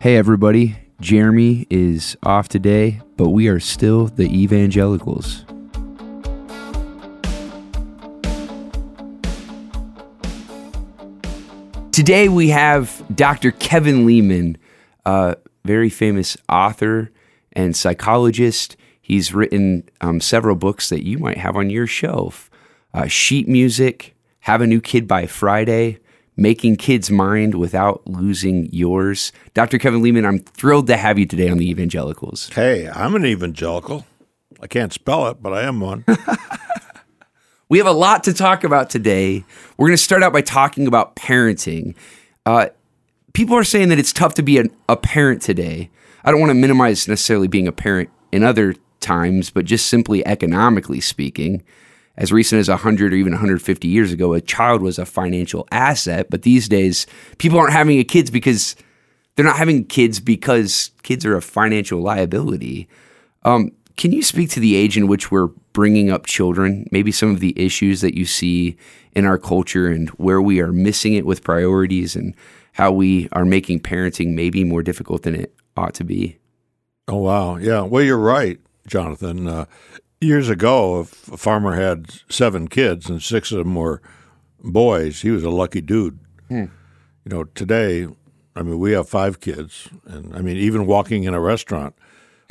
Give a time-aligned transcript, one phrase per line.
[0.00, 0.76] Hey, everybody.
[1.00, 5.44] Jeremy is off today, but we are still the evangelicals.
[11.90, 13.50] Today we have Dr.
[13.50, 14.56] Kevin Leman,
[15.04, 15.34] a
[15.64, 17.10] very famous author
[17.54, 18.76] and psychologist.
[19.00, 22.48] He's written um, several books that you might have on your shelf
[22.94, 25.98] uh, Sheet Music, Have a New Kid by Friday,
[26.38, 29.32] Making Kids Mind Without Losing Yours.
[29.52, 29.78] Dr.
[29.78, 32.48] Kevin Leman, I'm thrilled to have you today on the Evangelicals.
[32.54, 34.06] Hey, I'm an evangelical.
[34.62, 36.04] I can't spell it, but I am one.
[37.70, 39.44] We have a lot to talk about today.
[39.76, 41.94] We're going to start out by talking about parenting.
[42.46, 42.68] Uh,
[43.34, 45.90] people are saying that it's tough to be an, a parent today.
[46.24, 50.26] I don't want to minimize necessarily being a parent in other times, but just simply
[50.26, 51.62] economically speaking,
[52.18, 56.28] as recent as 100 or even 150 years ago, a child was a financial asset.
[56.28, 57.06] But these days,
[57.38, 58.74] people aren't having kids because
[59.34, 62.88] they're not having kids because kids are a financial liability.
[63.44, 67.30] Um, can you speak to the age in which we're bringing up children, maybe some
[67.30, 68.76] of the issues that you see
[69.12, 72.34] in our culture and where we are missing it with priorities and
[72.72, 76.36] how we are making parenting maybe more difficult than it ought to be?
[77.06, 77.56] Oh, wow.
[77.56, 77.82] Yeah.
[77.82, 79.46] Well, you're right, Jonathan.
[79.46, 79.66] Uh,
[80.20, 84.02] years ago, if a farmer had seven kids and six of them were
[84.60, 86.18] boys, he was a lucky dude.
[87.24, 88.06] You know, today,
[88.56, 89.88] I mean, we have five kids.
[90.06, 91.94] And I mean, even walking in a restaurant,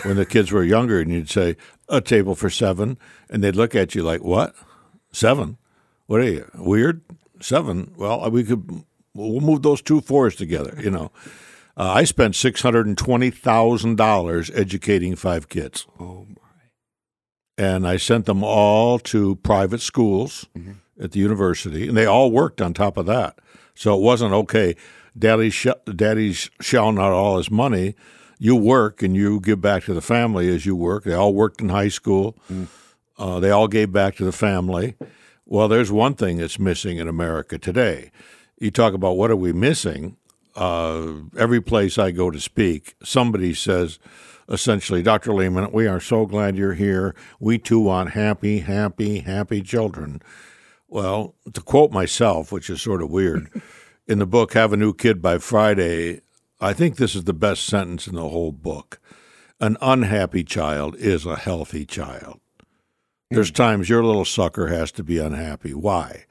[0.04, 1.56] when the kids were younger and you'd say,
[1.90, 2.98] a table for seven,
[3.30, 4.54] and they'd look at you like, what?
[5.12, 5.58] Seven?
[6.06, 7.02] What are you, weird?
[7.42, 7.94] Seven?
[7.98, 11.12] Well, we could, we'll move those two fours together, you know.
[11.76, 15.88] Uh, I spent $620,000 educating five kids.
[16.00, 16.36] Oh, my.
[17.58, 20.46] And I sent them all to private schools
[21.02, 23.40] at the university, and they all worked on top of that.
[23.74, 24.76] So it wasn't okay,
[25.18, 27.96] daddy, sh- daddy's shelling out all his money.
[28.40, 31.04] You work and you give back to the family as you work.
[31.04, 32.38] They all worked in high school.
[33.18, 34.96] Uh, they all gave back to the family.
[35.46, 38.12] Well, there's one thing that's missing in America today.
[38.60, 40.18] You talk about what are we missing?
[40.56, 43.98] Uh, every place I go to speak, somebody says,
[44.50, 45.34] essentially, Dr.
[45.34, 47.16] Leman, we are so glad you're here.
[47.40, 50.22] We too want happy, happy, happy children.
[50.88, 53.50] Well, to quote myself, which is sort of weird,
[54.08, 56.22] in the book Have a New Kid by Friday,
[56.60, 59.00] I think this is the best sentence in the whole book.
[59.60, 62.40] An unhappy child is a healthy child.
[63.30, 63.56] There's hmm.
[63.56, 65.74] times your little sucker has to be unhappy.
[65.74, 66.26] Why?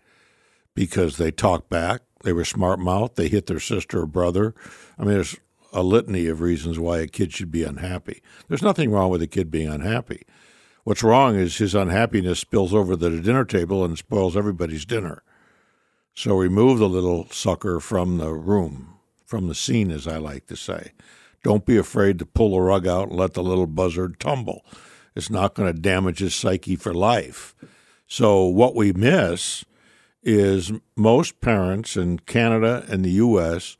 [0.74, 4.54] Because they talk back, they were smart mouth, they hit their sister or brother.
[4.98, 5.36] I mean, there's
[5.72, 8.22] a litany of reasons why a kid should be unhappy.
[8.48, 10.22] There's nothing wrong with a kid being unhappy.
[10.84, 15.22] What's wrong is his unhappiness spills over to the dinner table and spoils everybody's dinner.
[16.14, 18.94] So remove the little sucker from the room,
[19.24, 20.92] from the scene, as I like to say.
[21.42, 24.64] Don't be afraid to pull the rug out and let the little buzzard tumble.
[25.14, 27.54] It's not going to damage his psyche for life.
[28.06, 29.64] So, what we miss
[30.22, 33.76] is most parents in Canada and the U.S.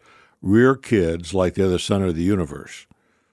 [0.47, 2.87] rear kids like they're the center of the universe.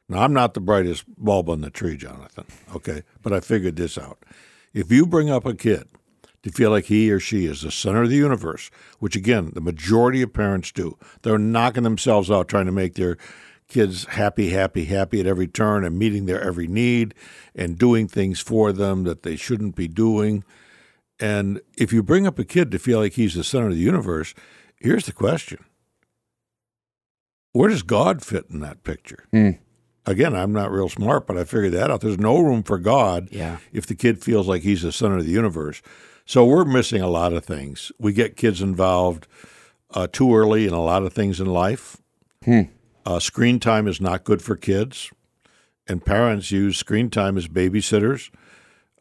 [0.10, 3.04] Now, I'm not the brightest bulb on the tree, Jonathan, okay?
[3.22, 4.20] But I figured this out.
[4.74, 5.88] If you bring up a kid
[6.42, 8.70] to feel like he or she is the center of the universe,
[9.00, 13.18] which again, the majority of parents do, they're knocking themselves out trying to make their
[13.68, 17.14] kids happy, happy, happy at every turn and meeting their every need
[17.56, 20.44] and doing things for them that they shouldn't be doing.
[21.20, 23.80] And if you bring up a kid to feel like he's the center of the
[23.80, 24.34] universe,
[24.76, 25.64] here's the question
[27.54, 29.26] Where does God fit in that picture?
[29.34, 29.60] Mm.
[30.06, 32.02] Again, I'm not real smart, but I figured that out.
[32.02, 33.58] There's no room for God Yeah.
[33.72, 35.82] if the kid feels like he's the center of the universe.
[36.26, 37.92] So we're missing a lot of things.
[38.00, 39.28] We get kids involved
[39.92, 41.98] uh, too early in a lot of things in life.
[43.06, 45.12] Uh, screen time is not good for kids,
[45.88, 48.30] and parents use screen time as babysitters.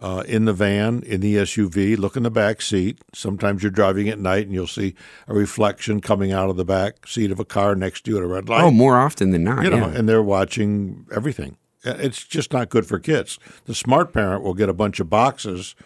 [0.03, 2.99] Uh, in the van, in the SUV, look in the back seat.
[3.15, 4.97] Sometimes you're driving at night and you'll see
[5.29, 8.25] a reflection coming out of the back seat of a car next to you at
[8.25, 9.63] a red light Oh, more often than not.
[9.63, 9.95] you know, yeah.
[9.97, 11.57] and they're watching everything.
[11.87, 13.39] Uh, It's just not good for kids.
[13.67, 15.77] The smart parent will get a bunch of boxes,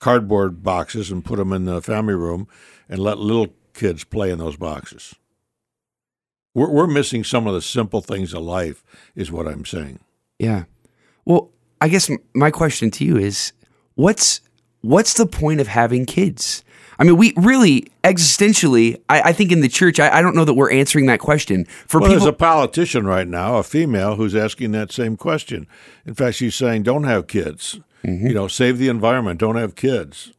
[0.00, 2.48] cardboard boxes, and put them in the family room
[2.88, 5.14] and let little kids play in those boxes.
[6.54, 8.82] We're, we're missing some of the simple things of life,
[9.14, 10.00] is what I'm saying.
[10.40, 10.64] Yeah.
[11.24, 11.50] Well,
[11.80, 13.52] I guess my question to you is
[13.94, 14.40] what's
[14.80, 16.64] what's the point of having kids?
[16.98, 20.44] I mean, we really existentially, I, I think in the church, I, I don't know
[20.44, 21.64] that we're answering that question.
[21.64, 25.66] For Well, people, there's a politician right now, a female, who's asking that same question.
[26.06, 27.80] In fact, she's saying, "Don't have kids.
[28.04, 29.40] You know, save the environment.
[29.40, 30.32] Don't have kids."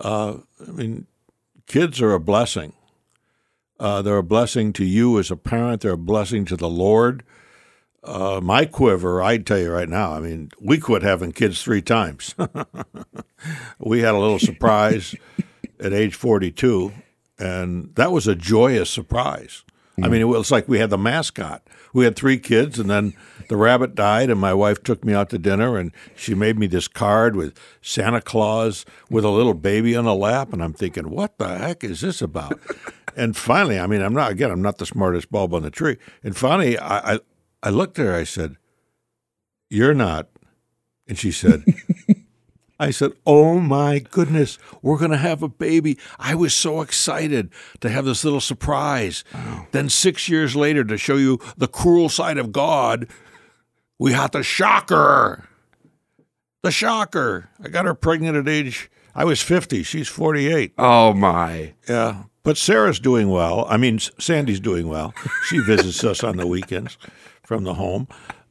[0.00, 1.06] Uh, I mean,
[1.66, 2.72] kids are a blessing.
[3.78, 5.82] Uh, they're a blessing to you as a parent.
[5.82, 7.22] They're a blessing to the Lord.
[8.04, 11.82] Uh, my quiver, I'd tell you right now, I mean, we quit having kids three
[11.82, 12.34] times.
[13.78, 15.14] we had a little surprise
[15.80, 16.92] at age 42,
[17.38, 19.64] and that was a joyous surprise.
[20.02, 21.62] I mean, it was like we had the mascot.
[21.92, 23.12] We had three kids, and then
[23.48, 26.66] the rabbit died, and my wife took me out to dinner, and she made me
[26.66, 31.10] this card with Santa Claus with a little baby on the lap, and I'm thinking,
[31.10, 32.58] what the heck is this about?
[33.16, 35.98] and finally, I mean, I'm not again, I'm not the smartest bulb on the tree,
[36.24, 37.18] and finally, I I,
[37.62, 38.56] I looked at her, I said,
[39.70, 40.28] "You're not,"
[41.06, 41.64] and she said.
[42.80, 45.96] I said, Oh my goodness, we're going to have a baby.
[46.18, 49.22] I was so excited to have this little surprise.
[49.70, 53.06] Then, six years later, to show you the cruel side of God,
[54.00, 55.48] we had the shocker.
[56.64, 57.50] The shocker.
[57.62, 59.84] I got her pregnant at age, I was 50.
[59.84, 60.72] She's 48.
[60.76, 61.74] Oh my.
[61.88, 62.24] Yeah.
[62.42, 63.64] But Sarah's doing well.
[63.68, 65.14] I mean, Sandy's doing well.
[65.48, 66.98] She visits us on the weekends
[67.44, 68.08] from the home.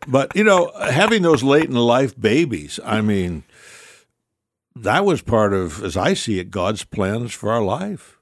[0.07, 3.43] But, you know, having those late in life babies, I mean,
[4.75, 8.17] that was part of, as I see it, God's plans for our life.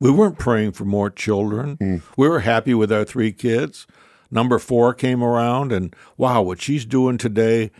[0.00, 1.76] We weren't praying for more children.
[1.78, 2.02] Mm.
[2.16, 3.86] We were happy with our three kids.
[4.30, 7.70] Number four came around, and wow, what she's doing today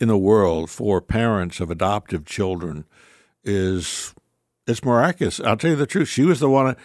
[0.00, 2.84] in the world for parents of adoptive children
[3.42, 4.14] is
[4.66, 5.40] it's miraculous.
[5.40, 6.08] I'll tell you the truth.
[6.08, 6.76] She was the one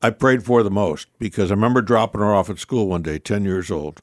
[0.00, 3.18] I prayed for the most because I remember dropping her off at school one day,
[3.18, 4.00] 10 years old.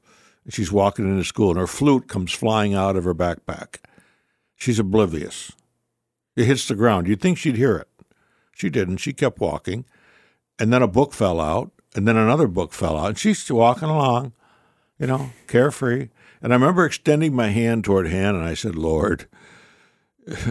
[0.49, 3.77] She's walking into school, and her flute comes flying out of her backpack.
[4.55, 5.51] She's oblivious.
[6.35, 7.07] It hits the ground.
[7.07, 7.87] You'd think she'd hear it.
[8.53, 8.97] She didn't.
[8.97, 9.85] She kept walking.
[10.59, 13.07] And then a book fell out, and then another book fell out.
[13.07, 14.33] And she's walking along,
[14.99, 16.09] you know, carefree.
[16.41, 19.27] And I remember extending my hand toward Hannah, and I said, Lord,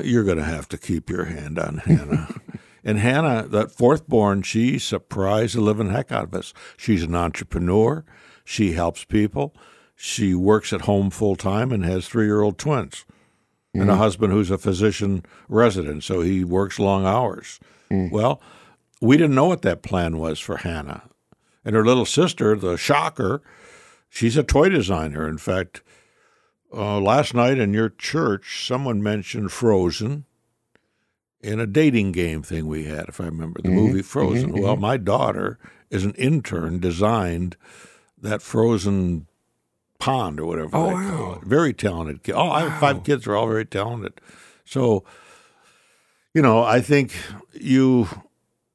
[0.03, 2.35] you're going to have to keep your hand on Hannah.
[2.85, 6.53] and Hannah, that fourth born, she surprised the living heck out of us.
[6.77, 8.05] She's an entrepreneur.
[8.45, 9.55] She helps people.
[9.97, 13.05] She works at home full time and has three year old twins
[13.75, 13.99] and a mm.
[13.99, 17.59] husband who's a physician resident, so he works long hours.
[17.91, 18.11] Mm.
[18.11, 18.41] Well,
[19.01, 21.03] we didn't know what that plan was for Hannah.
[21.65, 23.43] And her little sister, the shocker,
[24.09, 25.29] she's a toy designer.
[25.29, 25.83] In fact,
[26.73, 30.25] uh, last night in your church, someone mentioned Frozen
[31.41, 33.79] in a dating game thing we had, if I remember the mm-hmm.
[33.79, 34.53] movie Frozen.
[34.53, 34.63] Mm-hmm.
[34.63, 34.83] Well, mm-hmm.
[34.83, 35.59] my daughter,
[35.91, 37.57] as an intern, designed
[38.19, 39.27] that Frozen
[39.99, 41.17] pond or whatever Oh, they wow.
[41.17, 41.43] call it.
[41.45, 42.35] Very talented kid.
[42.35, 43.25] Oh, I have five kids.
[43.25, 44.21] They're all very talented.
[44.65, 45.05] So,
[46.35, 47.15] you know, I think
[47.53, 48.09] you,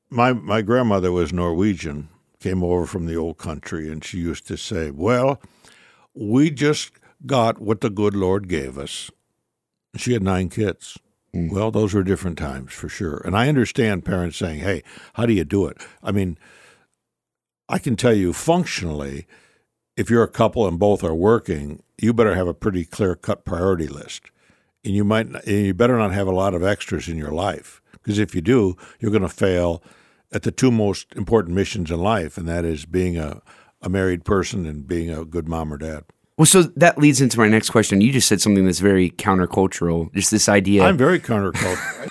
[0.10, 4.57] my my grandmother was Norwegian, came over from the old country, and she used to
[4.57, 5.42] say, "Well,
[6.13, 6.92] we just
[7.25, 9.12] got what the good Lord gave us."
[9.95, 10.98] She had nine kids.
[11.33, 11.50] Hmm.
[11.50, 13.21] Well, those were different times for sure.
[13.25, 14.83] And I understand parents saying, "Hey,
[15.13, 16.38] how do you do it?" I mean,
[17.68, 19.27] I can tell you functionally,
[20.00, 23.44] if you're a couple and both are working, you better have a pretty clear cut
[23.44, 24.31] priority list.
[24.86, 27.81] And you might and you better not have a lot of extras in your life
[27.92, 29.84] because if you do, you're going to fail
[30.31, 33.42] at the two most important missions in life, and that is being a,
[33.81, 36.06] a married person and being a good mom or dad.
[36.38, 38.00] Well, so that leads into my next question.
[38.00, 40.13] You just said something that's very countercultural.
[40.13, 40.84] Just this idea.
[40.84, 42.10] I'm very countercultural.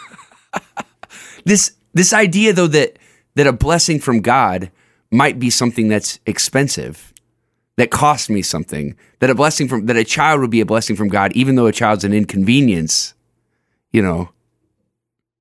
[1.46, 2.98] this this idea though that
[3.34, 4.70] that a blessing from God
[5.10, 7.14] might be something that's expensive,
[7.78, 8.96] that cost me something.
[9.20, 11.66] That a blessing from that a child would be a blessing from God, even though
[11.66, 13.14] a child's an inconvenience.
[13.92, 14.30] You know.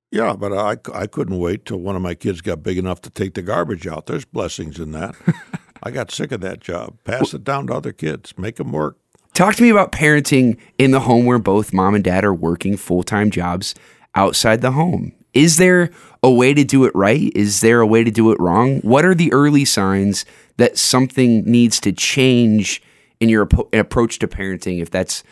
[0.10, 3.10] yeah, but I, I couldn't wait till one of my kids got big enough to
[3.10, 4.06] take the garbage out.
[4.06, 5.16] There's blessings in that.
[5.84, 6.98] I got sick of that job.
[7.04, 8.38] Pass it down to other kids.
[8.38, 8.98] Make them work.
[9.34, 12.78] Talk to me about parenting in the home where both mom and dad are working
[12.78, 13.76] full time jobs
[14.16, 15.12] outside the home.
[15.34, 15.92] Is there
[16.24, 17.32] a way to do it right?
[17.36, 18.80] Is there a way to do it wrong?
[18.80, 20.26] What are the early signs
[20.58, 22.82] that something needs to change
[23.20, 25.24] in your approach to parenting if that's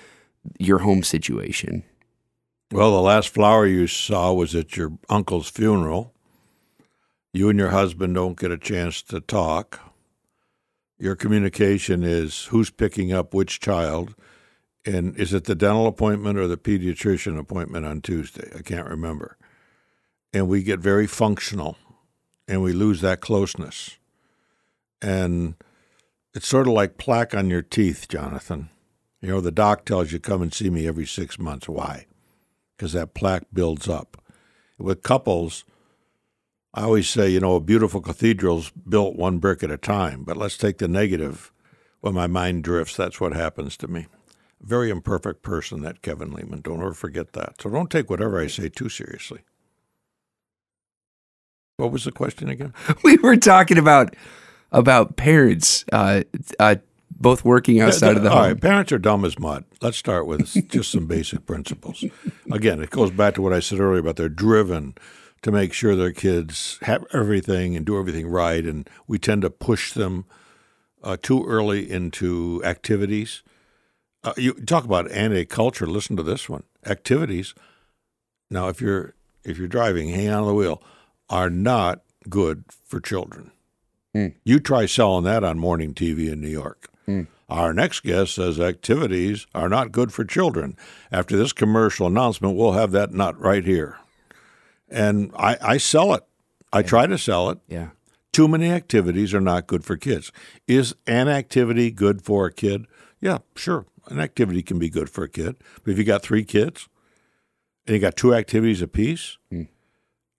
[0.60, 1.84] your home situation?
[2.72, 6.14] Well, the last flower you saw was at your uncle's funeral.
[7.34, 9.80] You and your husband don't get a chance to talk.
[10.98, 14.16] Your communication is who's picking up which child,
[14.86, 18.50] and is it the dental appointment or the pediatrician appointment on Tuesday?
[18.58, 19.38] I can't remember.
[20.34, 21.78] And we get very functional,
[22.48, 23.98] and we lose that closeness.
[25.06, 25.56] And
[26.34, 28.70] it's sort of like plaque on your teeth, Jonathan.
[29.22, 31.70] You know, the doc tells you come and see me every six months.
[31.70, 32.06] Why?
[32.76, 34.22] because that plaque builds up.
[34.78, 35.64] With couples,
[36.74, 40.38] I always say, you know, a beautiful cathedral's built one brick at a time, but
[40.38, 41.52] let's take the negative.
[42.02, 44.08] When my mind drifts, that's what happens to me.
[44.62, 46.62] Very imperfect person, that Kevin Leman.
[46.62, 47.62] Don't ever forget that.
[47.62, 49.42] So don't take whatever I say too seriously.
[51.78, 52.74] What was the question again?
[53.04, 54.16] we were talking about
[54.76, 56.24] about parents uh,
[56.60, 56.76] uh,
[57.10, 58.46] both working outside of the All home.
[58.50, 59.64] right, parents are dumb as mud.
[59.82, 62.04] Let's start with just some basic principles.
[62.52, 64.96] Again, it goes back to what I said earlier about they're driven
[65.42, 69.50] to make sure their kids have everything and do everything right, and we tend to
[69.50, 70.26] push them
[71.04, 73.44] uh, too early into activities.
[74.24, 75.88] Uh, you talk about anti-culture.
[75.88, 77.54] Listen to this one: activities.
[78.52, 79.14] Now, if you're
[79.46, 80.84] if you're driving, hang on to the wheel,
[81.30, 83.52] are not good for children.
[84.16, 84.34] Mm.
[84.46, 86.90] You try selling that on morning TV in New York.
[87.08, 87.28] Mm.
[87.50, 90.78] Our next guest says activities are not good for children.
[91.12, 93.98] After this commercial announcement, we'll have that nut right here.
[94.90, 96.24] And I, I sell it.
[96.72, 97.60] I try to sell it.
[97.68, 97.90] Yeah.
[98.32, 100.32] Too many activities are not good for kids.
[100.68, 102.86] Is an activity good for a kid?
[103.22, 103.86] Yeah, sure.
[104.08, 105.56] An activity can be good for a kid.
[105.84, 106.88] But if you got three kids
[107.86, 109.38] and you got two activities apiece,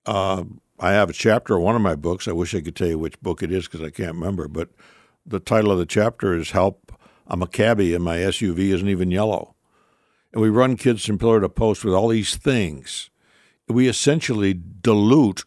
[0.06, 0.44] uh,
[0.78, 2.28] I have a chapter of one of my books.
[2.28, 4.48] I wish I could tell you which book it is because I can't remember.
[4.48, 4.70] But
[5.24, 6.92] the title of the chapter is Help
[7.26, 9.54] I'm a Cabbie and My SUV Isn't Even Yellow.
[10.32, 13.10] And we run kids from pillar to post with all these things.
[13.68, 15.44] We essentially dilute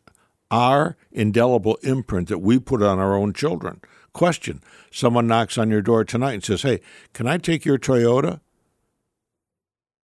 [0.51, 3.81] our indelible imprint that we put on our own children.
[4.13, 6.81] Question Someone knocks on your door tonight and says, Hey,
[7.13, 8.41] can I take your Toyota?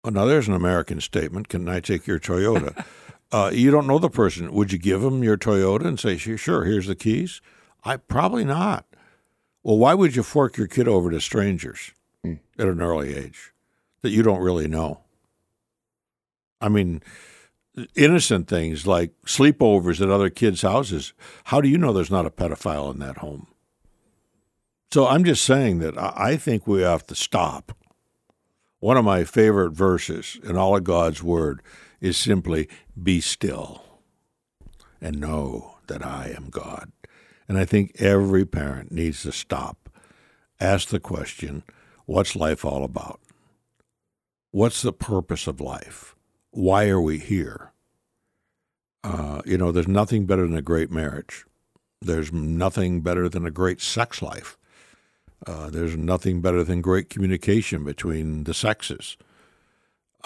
[0.03, 1.49] Oh, now there's an American statement.
[1.49, 2.85] Can I take your Toyota?
[3.35, 4.53] uh, you don't know the person.
[4.53, 7.41] Would you give them your Toyota and say, Sure, here's the keys?
[7.83, 8.85] I probably not.
[9.61, 11.91] Well, why would you fork your kid over to strangers
[12.23, 13.51] at an early age
[14.03, 15.01] that you don't really know?
[16.61, 17.03] I mean,
[17.93, 21.11] innocent things like sleepovers at other kids' houses.
[21.43, 23.47] How do you know there's not a pedophile in that home?
[24.93, 27.75] So I'm just saying that I think we have to stop.
[28.79, 31.61] One of my favorite verses in all of God's Word
[32.01, 32.67] is simply,
[33.01, 33.83] Be still
[35.01, 36.91] and know that I am God.
[37.47, 39.89] And I think every parent needs to stop,
[40.59, 41.63] ask the question,
[42.05, 43.19] What's life all about?
[44.51, 46.15] What's the purpose of life?
[46.51, 47.71] Why are we here?
[49.03, 51.45] Uh, you know, there's nothing better than a great marriage.
[52.01, 54.57] There's nothing better than a great sex life.
[55.45, 59.17] Uh, there's nothing better than great communication between the sexes.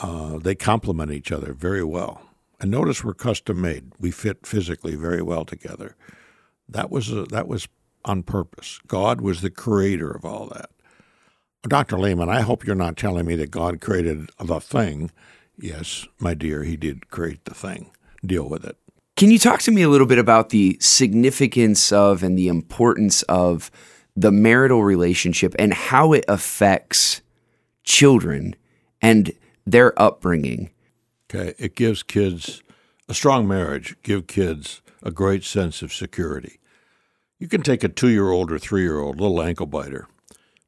[0.01, 2.21] Uh, they complement each other very well.
[2.59, 3.91] And notice we're custom made.
[3.99, 5.95] We fit physically very well together.
[6.67, 7.67] That was a, that was
[8.05, 8.79] on purpose.
[8.87, 10.69] God was the creator of all that.
[11.63, 11.97] Dr.
[11.97, 15.11] Leman, I hope you're not telling me that God created the thing.
[15.57, 17.91] Yes, my dear, he did create the thing.
[18.25, 18.77] Deal with it.
[19.17, 23.23] Can you talk to me a little bit about the significance of and the importance
[23.23, 23.69] of
[24.15, 27.21] the marital relationship and how it affects
[27.83, 28.55] children
[29.01, 29.31] and
[29.71, 30.71] their upbringing?
[31.29, 32.63] Okay, it gives kids
[33.07, 36.59] a strong marriage, give kids a great sense of security.
[37.39, 40.07] You can take a 2-year-old or 3-year-old little ankle biter,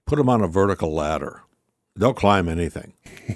[0.05, 1.41] put them on a vertical ladder.
[1.95, 2.93] They'll climb anything.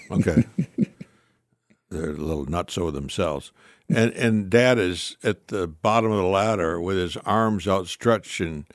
[0.10, 0.46] Okay.
[1.90, 3.52] They're a little nutso themselves.
[3.90, 8.66] And and dad is at the bottom of the ladder with his arms outstretched and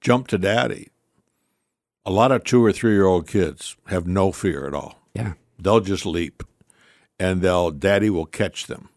[0.00, 0.88] jump to daddy.
[2.06, 5.32] A lot of 2 or 3-year-old kids have no fear at all Yeah.
[5.60, 6.42] They'll just leap
[7.18, 8.88] and they'll daddy will catch them.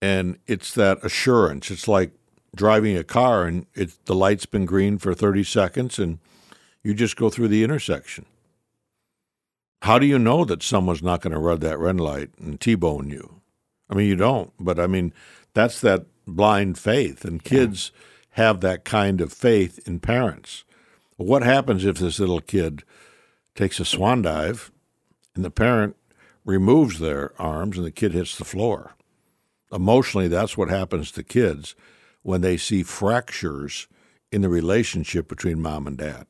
[0.00, 1.70] And it's that assurance.
[1.70, 2.12] It's like
[2.56, 6.18] driving a car and it's the light's been green for 30 seconds and
[6.82, 8.26] you just go through the intersection.
[9.82, 13.10] How do you know that someone's not going to red that red light and t-bone
[13.10, 13.40] you?
[13.88, 15.12] I mean you don't but i mean
[15.54, 17.92] that's that blind faith and kids
[18.30, 20.64] have that kind of faith in parents.
[21.16, 22.82] What happens if this little kid
[23.54, 24.72] takes a swan dive
[25.34, 25.96] and the parent
[26.44, 28.94] removes their arms and the kid hits the floor.
[29.72, 31.74] Emotionally, that's what happens to kids
[32.22, 33.88] when they see fractures
[34.30, 36.26] in the relationship between mom and dad.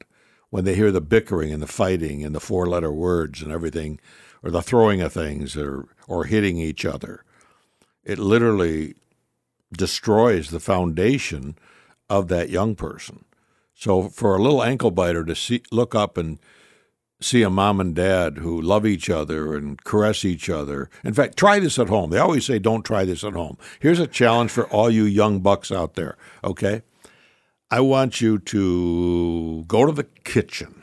[0.51, 4.01] When they hear the bickering and the fighting and the four letter words and everything,
[4.43, 7.25] or the throwing of things or, or hitting each other,
[8.05, 8.95] it literally
[9.73, 11.57] destroys the foundation
[12.11, 13.25] of that young person.
[13.75, 16.39] So for a little ankle biter to see, look up and
[17.23, 20.91] see a mom and dad who love each other and caress each other.
[21.05, 22.11] In fact, try this at home.
[22.11, 23.57] They always say, don't try this at home.
[23.81, 26.83] Here's a challenge for all you young bucks out there, okay?
[27.71, 30.83] I want you to go to the kitchen.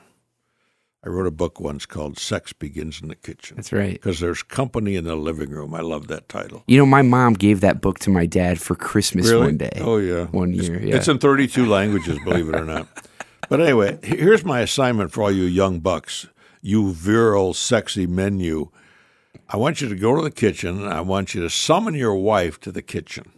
[1.05, 3.55] I wrote a book once called Sex Begins in the Kitchen.
[3.55, 3.93] That's right.
[3.93, 5.73] Because there's company in the living room.
[5.73, 6.63] I love that title.
[6.67, 9.45] You know, my mom gave that book to my dad for Christmas Really?
[9.45, 9.71] one day.
[9.79, 10.25] Oh, yeah.
[10.25, 10.81] One It's- year.
[10.83, 10.95] Yeah.
[10.97, 12.87] It's in 32 languages, believe it or not.
[13.49, 16.27] But anyway, here's my assignment for all you young bucks,
[16.61, 18.71] you virile, sexy men, you.
[19.49, 20.87] I want you to go to the kitchen.
[20.87, 23.31] I want you to summon your wife to the kitchen.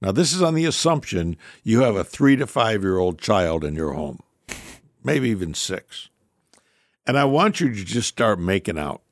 [0.00, 3.64] Now, this is on the assumption you have a three to five year old child
[3.64, 4.20] in your home,
[5.04, 6.08] maybe even six.
[7.06, 9.02] And I want you to just start making out.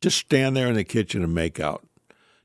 [0.00, 1.84] Just stand there in the kitchen and make out.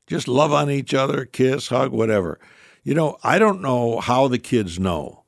[0.08, 2.40] Just love on each other, kiss, hug, whatever.
[2.82, 5.21] You know, I don't know how the kids know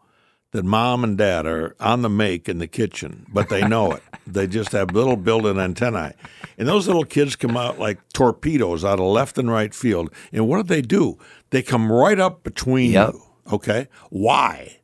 [0.54, 4.02] that mom and dad are on the make in the kitchen, but they know it.
[4.26, 6.14] They just have little built-in antennae.
[6.56, 10.10] And those little kids come out like torpedoes out of left and right field.
[10.32, 11.18] And what do they do?
[11.50, 13.12] They come right up between Yep.
[13.12, 13.22] you.
[13.52, 13.88] Okay?
[14.08, 14.78] Why?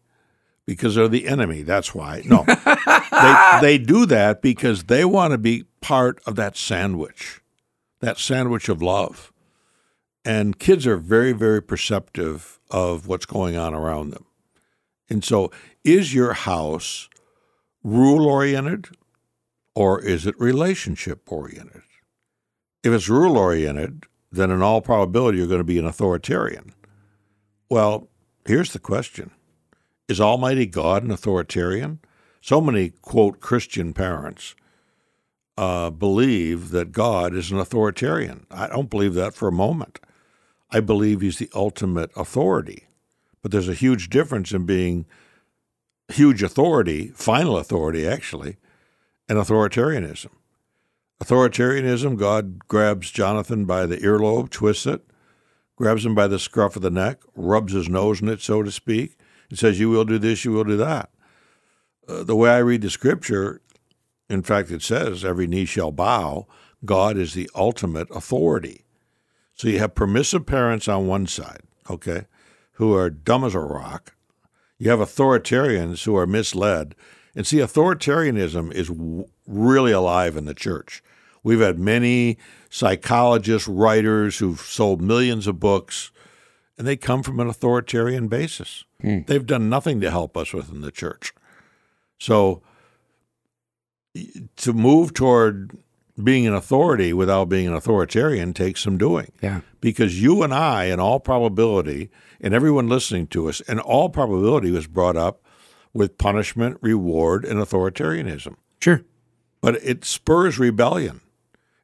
[0.66, 1.62] Because they're the enemy.
[1.62, 2.20] That's why.
[2.26, 2.44] No.
[2.44, 7.40] they, they do that because they want to be part of that sandwich,
[8.00, 9.32] that sandwich of love.
[10.22, 14.26] And kids are very, very perceptive of what's going on around them.
[15.10, 15.50] And so,
[15.84, 17.08] is your house
[17.82, 18.88] rule oriented
[19.74, 21.82] or is it relationship oriented?
[22.84, 26.72] If it's rule oriented, then in all probability you're going to be an authoritarian.
[27.68, 28.08] Well,
[28.46, 29.32] here's the question
[30.08, 31.98] Is Almighty God an authoritarian?
[32.40, 34.54] So many, quote, Christian parents
[35.58, 38.46] uh, believe that God is an authoritarian.
[38.50, 40.00] I don't believe that for a moment.
[40.70, 42.86] I believe he's the ultimate authority.
[43.42, 45.06] But there's a huge difference in being
[46.08, 48.56] huge authority, final authority, actually,
[49.28, 50.30] and authoritarianism.
[51.22, 55.02] Authoritarianism, God grabs Jonathan by the earlobe, twists it,
[55.76, 58.70] grabs him by the scruff of the neck, rubs his nose in it, so to
[58.70, 59.16] speak,
[59.48, 61.10] and says, You will do this, you will do that.
[62.08, 63.60] Uh, the way I read the scripture,
[64.28, 66.46] in fact, it says, Every knee shall bow.
[66.84, 68.84] God is the ultimate authority.
[69.54, 72.24] So you have permissive parents on one side, okay,
[72.80, 74.14] who are dumb as a rock.
[74.78, 76.94] You have authoritarians who are misled.
[77.36, 81.02] And see, authoritarianism is w- really alive in the church.
[81.42, 82.38] We've had many
[82.70, 86.10] psychologists, writers who've sold millions of books,
[86.78, 88.86] and they come from an authoritarian basis.
[89.02, 89.24] Hmm.
[89.26, 91.34] They've done nothing to help us within the church.
[92.18, 92.62] So
[94.56, 95.76] to move toward
[96.22, 99.60] being an authority without being an authoritarian takes some doing Yeah.
[99.80, 104.70] because you and I, in all probability, and everyone listening to us, in all probability,
[104.70, 105.42] was brought up
[105.92, 108.56] with punishment, reward, and authoritarianism.
[108.80, 109.02] Sure.
[109.60, 111.20] But it spurs rebellion,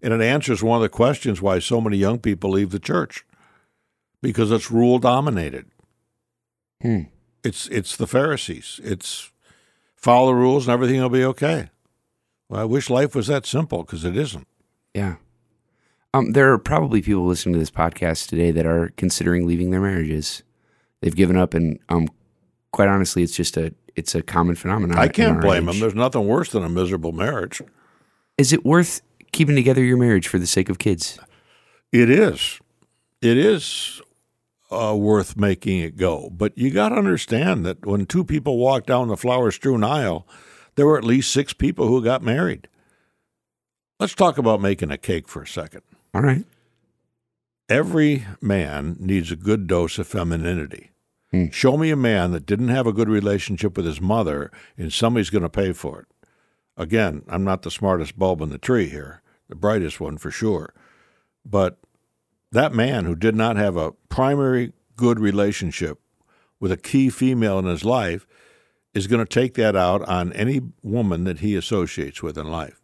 [0.02, 3.24] and it answers one of the questions why so many young people leave the church
[4.22, 5.66] because it's rule dominated.
[6.82, 7.02] Hmm.
[7.44, 8.80] It's it's the Pharisees.
[8.82, 9.30] It's
[9.94, 11.70] follow the rules and everything will be okay.
[12.48, 14.46] Well, I wish life was that simple because it isn't.
[14.94, 15.16] Yeah.
[16.14, 19.80] Um, there are probably people listening to this podcast today that are considering leaving their
[19.80, 20.42] marriages.
[21.00, 22.08] They've given up, and um,
[22.72, 24.98] quite honestly, it's just a it's a common phenomenon.
[24.98, 25.74] I can't blame age.
[25.74, 25.80] them.
[25.80, 27.60] There's nothing worse than a miserable marriage.
[28.38, 31.18] Is it worth keeping together your marriage for the sake of kids?
[31.92, 32.60] It is.
[33.22, 34.00] It is
[34.70, 36.30] uh, worth making it go.
[36.30, 40.26] But you got to understand that when two people walk down the flower strewn aisle,
[40.76, 42.68] there were at least six people who got married.
[43.98, 45.82] Let's talk about making a cake for a second.
[46.14, 46.44] All right.
[47.68, 50.90] Every man needs a good dose of femininity.
[51.32, 51.46] Hmm.
[51.50, 55.30] Show me a man that didn't have a good relationship with his mother, and somebody's
[55.30, 56.06] going to pay for it.
[56.76, 60.74] Again, I'm not the smartest bulb in the tree here, the brightest one for sure.
[61.44, 61.78] But
[62.52, 65.98] that man who did not have a primary good relationship
[66.60, 68.26] with a key female in his life
[68.96, 72.80] is going to take that out on any woman that he associates with in life.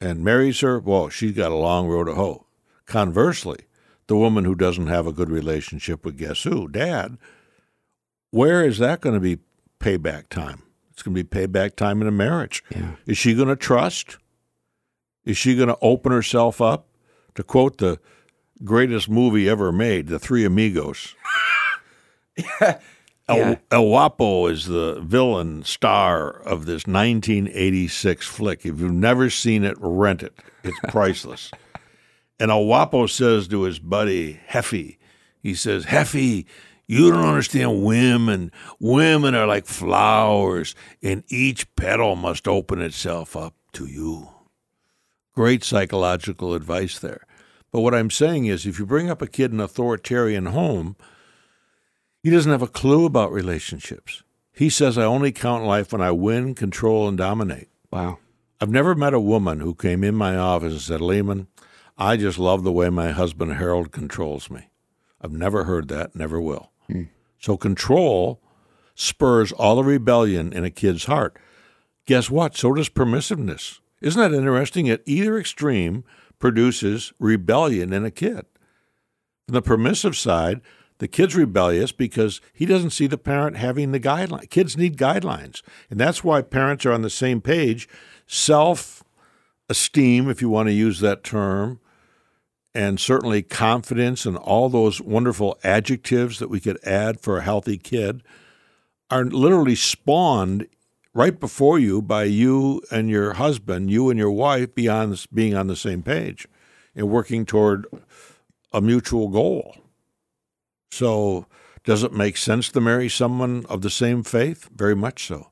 [0.00, 2.46] And marries her, well, she's got a long road to hoe.
[2.86, 3.58] Conversely,
[4.06, 6.66] the woman who doesn't have a good relationship with guess who?
[6.68, 7.18] Dad.
[8.30, 9.42] Where is that going to be
[9.80, 10.62] payback time?
[10.92, 12.64] It's going to be payback time in a marriage.
[12.70, 12.92] Yeah.
[13.04, 14.16] Is she going to trust?
[15.26, 16.86] Is she going to open herself up?
[17.34, 18.00] To quote the
[18.64, 21.14] greatest movie ever made, The Three Amigos.
[23.28, 23.54] El, Yeah.
[23.70, 28.60] El Guapo is the villain star of this 1986 flick.
[28.64, 30.32] If you've never seen it, rent it.
[30.62, 31.50] It's priceless.
[32.38, 34.98] and El Guapo says to his buddy Jefe,
[35.42, 36.44] he says, Jefe,
[36.86, 38.52] you don't understand women.
[38.78, 44.28] Women are like flowers, and each petal must open itself up to you.
[45.34, 47.26] Great psychological advice there.
[47.72, 50.96] But what I'm saying is, if you bring up a kid in an authoritarian home,
[52.26, 54.24] he doesn't have a clue about relationships.
[54.52, 57.68] He says, I only count life when I win, control, and dominate.
[57.92, 58.18] Wow.
[58.60, 61.46] I've never met a woman who came in my office and said, Leman,
[61.96, 64.70] I just love the way my husband Harold controls me.
[65.20, 66.72] I've never heard that, never will.
[66.88, 67.04] Hmm.
[67.38, 68.42] So control
[68.96, 71.38] spurs all the rebellion in a kid's heart.
[72.06, 72.56] Guess what?
[72.56, 73.78] So does permissiveness.
[74.00, 74.90] Isn't that interesting?
[74.90, 76.02] At either extreme
[76.40, 78.46] produces rebellion in a kid.
[79.48, 80.60] On the permissive side,
[80.98, 84.48] The kid's rebellious because he doesn't see the parent having the guideline.
[84.48, 85.62] Kids need guidelines.
[85.90, 87.88] And that's why parents are on the same page.
[88.26, 89.04] Self
[89.68, 91.80] esteem, if you want to use that term,
[92.74, 97.78] and certainly confidence and all those wonderful adjectives that we could add for a healthy
[97.78, 98.22] kid
[99.10, 100.66] are literally spawned
[101.14, 105.68] right before you by you and your husband, you and your wife beyond being on
[105.68, 106.46] the same page
[106.94, 107.86] and working toward
[108.74, 109.76] a mutual goal.
[110.96, 111.46] So,
[111.84, 114.70] does it make sense to marry someone of the same faith?
[114.74, 115.50] Very much so.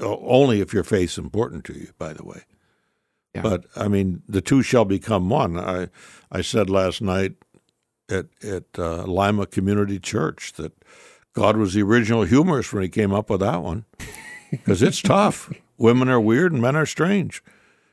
[0.00, 2.42] only if your faith's important to you, by the way.
[3.34, 3.42] Yeah.
[3.42, 5.58] But I mean, the two shall become one.
[5.58, 5.88] I
[6.30, 7.34] I said last night
[8.08, 10.72] at at uh, Lima Community Church that
[11.34, 13.84] God was the original humorist when he came up with that one,
[14.50, 15.52] because it's tough.
[15.76, 17.42] Women are weird and men are strange,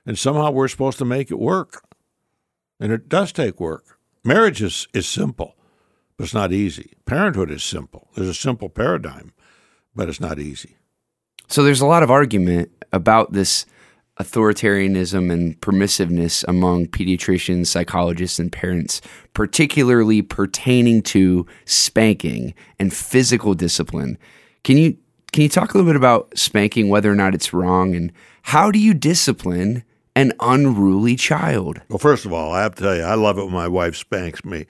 [0.05, 1.83] and somehow we're supposed to make it work,
[2.79, 3.97] and it does take work.
[4.23, 5.55] Marriage is is simple
[6.17, 6.93] but it's not easy.
[7.05, 8.09] Parenthood is simple.
[8.15, 9.33] There's a simple paradigm,
[9.95, 10.77] but it's not easy.
[11.47, 13.65] So there's a lot of argument about this
[14.19, 19.01] authoritarianism and permissiveness among pediatricians, psychologists, and parents,
[19.33, 24.17] particularly pertaining to spanking and physical discipline.
[24.63, 24.97] Can you
[25.31, 28.69] can you talk a little bit about spanking, whether or not it's wrong, and how
[28.69, 29.83] do you discipline
[30.15, 31.81] an unruly child?
[31.89, 33.95] Well, first of all, I have to tell you, I love it when my wife
[33.95, 34.67] spanks me.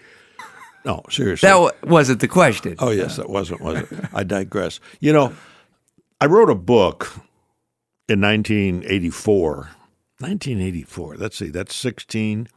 [0.86, 1.48] No, seriously.
[1.48, 2.76] That w- wasn't the question.
[2.80, 3.88] Oh, yes, that wasn't, was it?
[4.13, 4.80] I digress.
[5.00, 5.34] You know,
[6.19, 7.12] I wrote a book
[8.10, 9.69] in 1984.
[10.19, 11.15] 1984.
[11.17, 12.48] Let's see, that's 16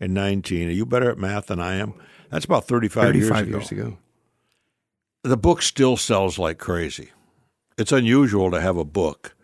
[0.00, 0.68] and 19.
[0.68, 1.94] Are you better at math than I am?
[2.30, 3.58] That's about 35, 35 years, ago.
[3.58, 3.98] years ago.
[5.24, 7.10] The book still sells like crazy.
[7.76, 9.34] It's unusual to have a book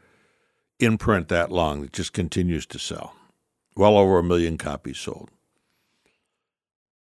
[0.79, 3.15] in print that long that just continues to sell.
[3.77, 5.31] Well over a million copies sold.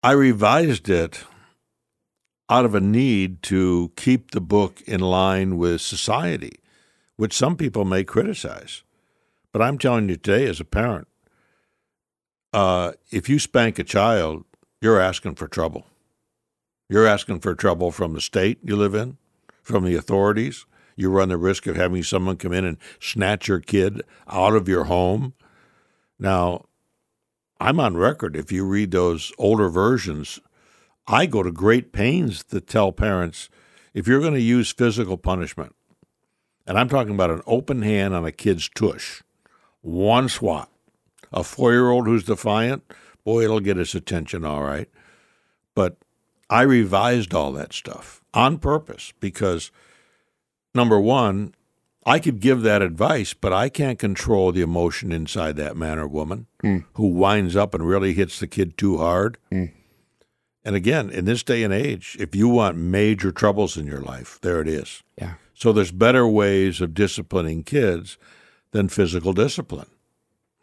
[0.06, 1.24] I revised it
[2.48, 6.60] out of a need to keep the book in line with society,
[7.16, 8.84] which some people may criticize.
[9.50, 11.08] But I'm telling you today, as a parent,
[12.52, 14.44] uh, if you spank a child,
[14.80, 15.88] you're asking for trouble.
[16.88, 19.16] You're asking for trouble from the state you live in,
[19.60, 20.66] from the authorities.
[20.94, 24.68] You run the risk of having someone come in and snatch your kid out of
[24.68, 25.34] your home.
[26.16, 26.66] Now,
[27.58, 28.36] I'm on record.
[28.36, 30.40] If you read those older versions,
[31.06, 33.48] I go to great pains to tell parents
[33.94, 35.74] if you're going to use physical punishment,
[36.66, 39.22] and I'm talking about an open hand on a kid's tush,
[39.80, 40.68] one swat,
[41.32, 42.82] a four year old who's defiant,
[43.24, 44.90] boy, it'll get his attention all right.
[45.74, 45.96] But
[46.50, 49.70] I revised all that stuff on purpose because,
[50.74, 51.54] number one,
[52.06, 56.06] I could give that advice, but I can't control the emotion inside that man or
[56.06, 56.84] woman mm.
[56.94, 59.38] who winds up and really hits the kid too hard.
[59.50, 59.72] Mm.
[60.64, 64.38] And again, in this day and age, if you want major troubles in your life,
[64.40, 65.02] there it is.
[65.18, 65.34] Yeah.
[65.52, 68.18] So there's better ways of disciplining kids
[68.70, 69.88] than physical discipline.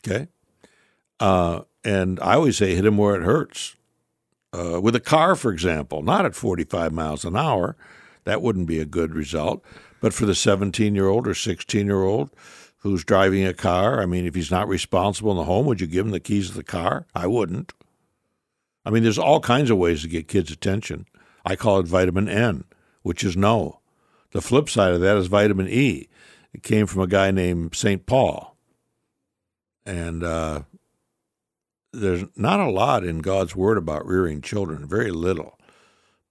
[0.06, 0.29] Okay.
[1.19, 3.75] Uh, and I always say hit him where it hurts.
[4.53, 7.75] Uh, with a car, for example, not at 45 miles an hour,
[8.23, 9.63] that wouldn't be a good result.
[10.03, 12.29] But for the 17 year old or 16 year old
[12.79, 15.87] who's driving a car, I mean, if he's not responsible in the home, would you
[15.87, 17.07] give him the keys of the car?
[17.15, 17.71] I wouldn't.
[18.85, 21.05] I mean, there's all kinds of ways to get kids' attention.
[21.45, 22.65] I call it vitamin N,
[23.01, 23.79] which is no.
[24.31, 26.09] The flip side of that is vitamin E.
[26.51, 28.05] It came from a guy named St.
[28.05, 28.57] Paul.
[29.85, 30.63] And uh,
[31.93, 35.57] there's not a lot in God's word about rearing children, very little.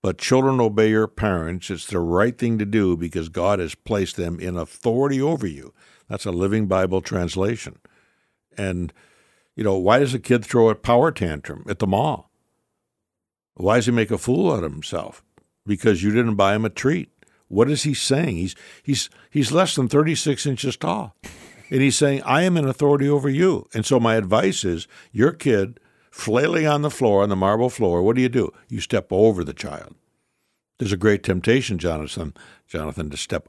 [0.02, 1.70] But children obey your parents.
[1.70, 5.72] It's the right thing to do because God has placed them in authority over you.
[6.08, 7.78] That's a living Bible translation.
[8.58, 8.92] And,
[9.54, 12.30] you know, why does a kid throw a power tantrum at the mall?
[13.54, 15.22] Why does he make a fool out of himself?
[15.64, 17.10] Because you didn't buy him a treat.
[17.46, 18.36] What is he saying?
[18.36, 21.14] He's, he's, he's less than 36 inches tall.
[21.70, 23.68] And he's saying, I am in authority over you.
[23.72, 25.78] And so my advice is your kid
[26.12, 28.52] flailing on the floor, on the marble floor, what do you do?
[28.68, 29.96] You step over the child.
[30.78, 32.34] There's a great temptation, Jonathan,
[32.68, 33.48] Jonathan, to step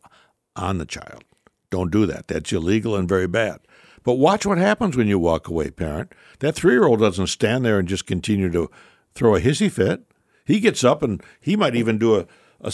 [0.55, 1.25] on the child.
[1.69, 2.27] Don't do that.
[2.27, 3.59] That's illegal and very bad.
[4.03, 6.13] But watch what happens when you walk away, parent.
[6.39, 8.69] That three year old doesn't stand there and just continue to
[9.13, 10.03] throw a hissy fit.
[10.45, 12.27] He gets up and he might even do a,
[12.61, 12.73] a,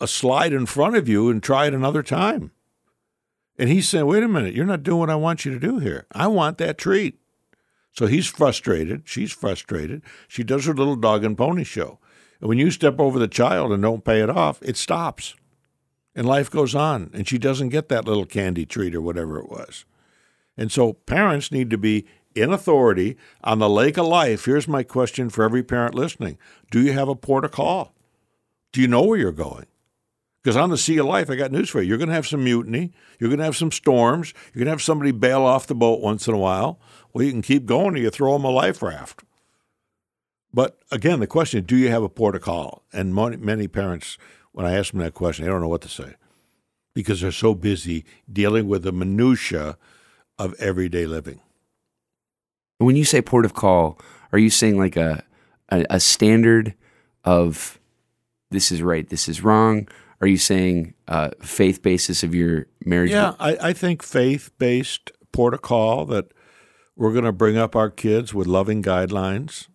[0.00, 2.52] a slide in front of you and try it another time.
[3.58, 5.80] And he's saying, wait a minute, you're not doing what I want you to do
[5.80, 6.06] here.
[6.12, 7.18] I want that treat.
[7.92, 9.02] So he's frustrated.
[9.04, 10.02] She's frustrated.
[10.28, 11.98] She does her little dog and pony show.
[12.40, 15.34] And when you step over the child and don't pay it off, it stops.
[16.14, 17.10] And life goes on.
[17.12, 19.84] And she doesn't get that little candy treat or whatever it was.
[20.56, 24.44] And so parents need to be in authority on the lake of life.
[24.44, 26.38] Here's my question for every parent listening
[26.70, 27.94] Do you have a port of call?
[28.72, 29.66] Do you know where you're going?
[30.42, 31.88] Because on the Sea of Life, I got news for you.
[31.88, 32.92] You're going to have some mutiny.
[33.18, 34.32] You're going to have some storms.
[34.46, 36.78] You're going to have somebody bail off the boat once in a while.
[37.12, 39.24] Well, you can keep going or you throw them a life raft.
[40.52, 42.84] But again, the question is do you have a port of call?
[42.92, 44.16] And many parents,
[44.52, 46.14] when I ask them that question, they don't know what to say
[46.94, 49.76] because they're so busy dealing with the minutiae
[50.38, 51.40] of everyday living.
[52.78, 53.98] When you say port of call,
[54.32, 55.24] are you saying like a,
[55.70, 56.74] a, a standard
[57.24, 57.78] of
[58.50, 59.88] this is right, this is wrong?
[60.20, 63.10] Are you saying uh, faith basis of your marriage?
[63.10, 66.32] Yeah, I, I think faith based protocol that
[66.96, 69.68] we're going to bring up our kids with loving guidelines.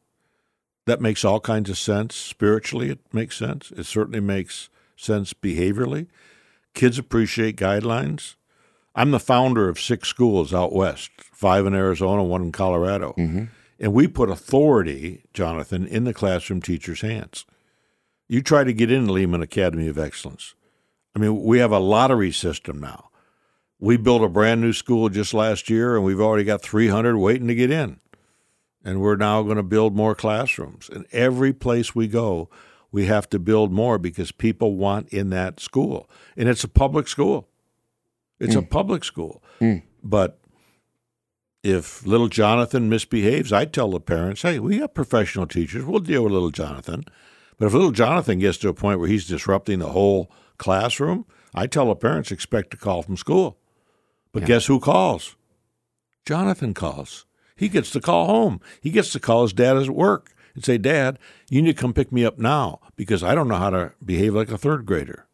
[0.85, 2.15] That makes all kinds of sense.
[2.15, 3.71] Spiritually, it makes sense.
[3.71, 6.07] It certainly makes sense behaviorally.
[6.73, 8.35] Kids appreciate guidelines.
[8.95, 13.13] I'm the founder of six schools out west, five in Arizona, one in Colorado.
[13.17, 13.45] Mm-hmm.
[13.79, 17.45] And we put authority, Jonathan, in the classroom teacher's hands.
[18.27, 20.55] You try to get in Leman Academy of Excellence.
[21.15, 23.09] I mean, we have a lottery system now.
[23.79, 27.47] We built a brand new school just last year, and we've already got 300 waiting
[27.47, 27.99] to get in.
[28.83, 30.89] And we're now going to build more classrooms.
[30.89, 32.49] And every place we go,
[32.91, 36.09] we have to build more because people want in that school.
[36.37, 37.47] And it's a public school.
[38.39, 38.59] It's mm.
[38.59, 39.41] a public school.
[39.61, 39.83] Mm.
[40.03, 40.39] But
[41.63, 45.85] if little Jonathan misbehaves, I tell the parents, hey, we have professional teachers.
[45.85, 47.05] We'll deal with little Jonathan.
[47.63, 51.65] But if little Jonathan gets to a point where he's disrupting the whole classroom, I
[51.65, 53.57] tell the parents expect a call from school.
[54.33, 54.47] But yeah.
[54.47, 55.37] guess who calls?
[56.25, 57.25] Jonathan calls.
[57.55, 58.59] He gets to call home.
[58.81, 61.17] He gets to call his dad at work and say, Dad,
[61.49, 64.35] you need to come pick me up now because I don't know how to behave
[64.35, 65.25] like a third grader.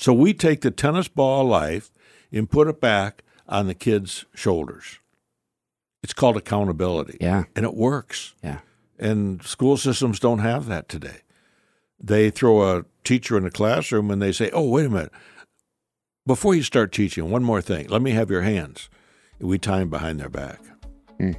[0.00, 1.92] So we take the tennis ball life
[2.32, 4.98] and put it back on the kid's shoulders.
[6.02, 7.18] It's called accountability.
[7.20, 7.44] Yeah.
[7.54, 8.34] And it works.
[8.42, 8.58] Yeah.
[9.02, 11.22] And school systems don't have that today.
[11.98, 15.10] They throw a teacher in a classroom and they say, oh, wait a minute.
[16.24, 17.88] Before you start teaching, one more thing.
[17.88, 18.88] Let me have your hands.
[19.40, 20.60] We tie them behind their back.
[21.18, 21.36] Mm.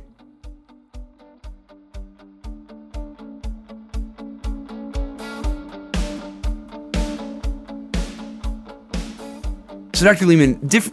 [9.93, 10.25] So, Dr.
[10.25, 10.91] Leman, diff-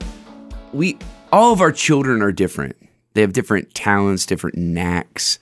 [0.72, 0.98] we
[1.33, 2.76] all of our children are different.
[3.14, 5.40] They have different talents, different knacks.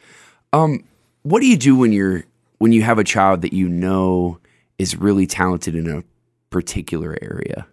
[0.55, 0.85] Um,
[1.23, 2.25] what do you do when you're
[2.59, 4.39] when you have a child that you know
[4.79, 6.05] is really talented in a
[6.51, 7.67] particular area?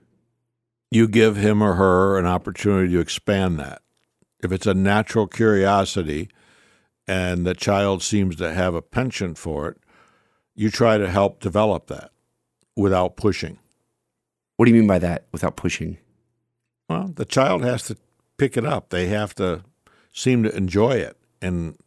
[0.91, 3.81] You give him or her an opportunity to expand that.
[4.43, 6.29] If it's a natural curiosity
[7.07, 9.77] and the child seems to have a penchant for it,
[10.55, 12.11] you try to help develop that
[12.75, 13.59] without pushing.
[14.57, 15.97] What do you mean by that without pushing?
[16.87, 17.97] Well, the child has to
[18.37, 18.89] pick it up.
[18.89, 19.63] They have to
[20.11, 21.77] seem to enjoy it and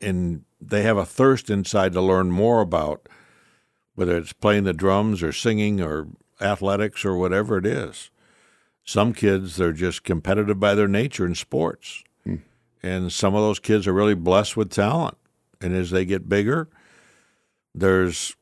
[0.00, 3.08] and they have a thirst inside to learn more about
[3.94, 6.08] whether it's playing the drums or singing or
[6.40, 8.10] athletics or whatever it is.
[8.84, 12.02] Some kids they're just competitive by their nature in sports.
[12.24, 12.36] Hmm.
[12.82, 15.16] And some of those kids are really blessed with talent.
[15.60, 16.68] And as they get bigger,
[17.74, 18.36] there's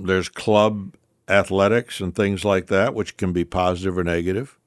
[0.00, 0.94] there's club
[1.28, 4.58] athletics and things like that, which can be positive or negative.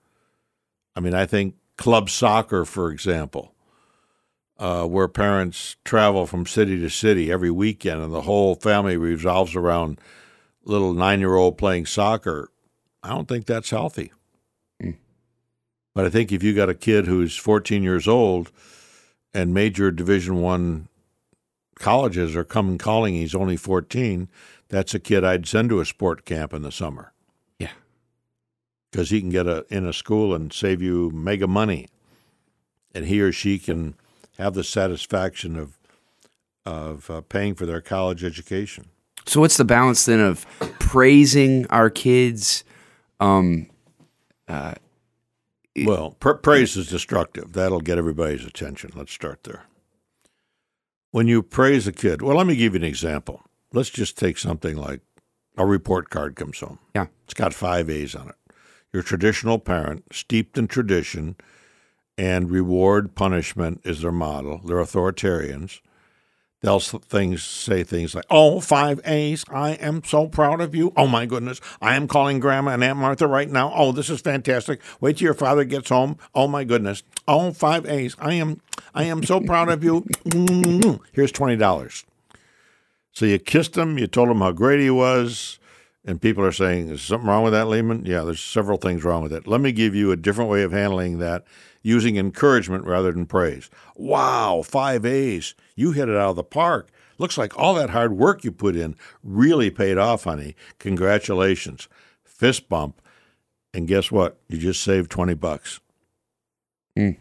[0.96, 3.51] I mean, I think club soccer, for example,
[4.62, 9.56] uh, where parents travel from city to city every weekend and the whole family revolves
[9.56, 10.00] around
[10.64, 12.52] little nine year old playing soccer,
[13.02, 14.14] I don't think that's healthy.
[14.82, 14.98] Mm.
[15.96, 18.52] But I think if you got a kid who's 14 years old
[19.34, 20.88] and major Division One
[21.80, 24.30] colleges are coming calling, he's only 14,
[24.70, 27.14] that's a kid I'd send to a sport camp in the summer.
[27.58, 27.72] Yeah.
[28.92, 31.88] Because he can get a, in a school and save you mega money.
[32.94, 33.96] And he or she can
[34.42, 35.78] have the satisfaction of,
[36.66, 38.86] of uh, paying for their college education.
[39.26, 40.46] So, what's the balance then of
[40.80, 42.64] praising our kids?
[43.20, 43.68] Um,
[44.48, 44.74] uh,
[45.86, 47.54] well, pr- praise is destructive.
[47.54, 48.92] That'll get everybody's attention.
[48.96, 49.66] Let's start there.
[51.12, 54.38] When you praise a kid, well, let me give you an example let's just take
[54.38, 55.02] something like
[55.58, 56.80] a report card comes home.
[56.96, 57.08] Yeah.
[57.26, 58.36] It's got five A's on it.
[58.94, 61.36] Your traditional parent, steeped in tradition
[62.22, 64.62] and reward punishment is their model.
[64.64, 65.82] They're authoritarians.
[66.62, 69.44] They'll things say things like, "Oh, five A's!
[69.50, 70.94] I am so proud of you.
[70.96, 73.74] Oh my goodness, I am calling Grandma and Aunt Martha right now.
[73.76, 74.82] Oh, this is fantastic.
[75.00, 76.18] Wait till your father gets home.
[76.36, 77.02] Oh my goodness.
[77.28, 78.16] Oh, five A's!
[78.20, 78.62] I am,
[78.94, 80.06] I am so proud of you.
[81.14, 82.06] Here's twenty dollars.
[83.14, 85.58] So you kissed him, you told him how great he was,
[86.04, 88.06] and people are saying, Is something wrong with that, Leman?
[88.06, 89.48] Yeah, there's several things wrong with it.
[89.48, 91.46] Let me give you a different way of handling that
[91.84, 93.70] using encouragement rather than praise.
[93.96, 95.56] Wow, five A's.
[95.76, 96.90] You hit it out of the park.
[97.18, 100.56] Looks like all that hard work you put in really paid off, honey.
[100.80, 101.88] Congratulations.
[102.24, 103.02] Fist bump.
[103.74, 104.40] And guess what?
[104.50, 105.80] You just saved 20 bucks.
[106.98, 107.18] Mm.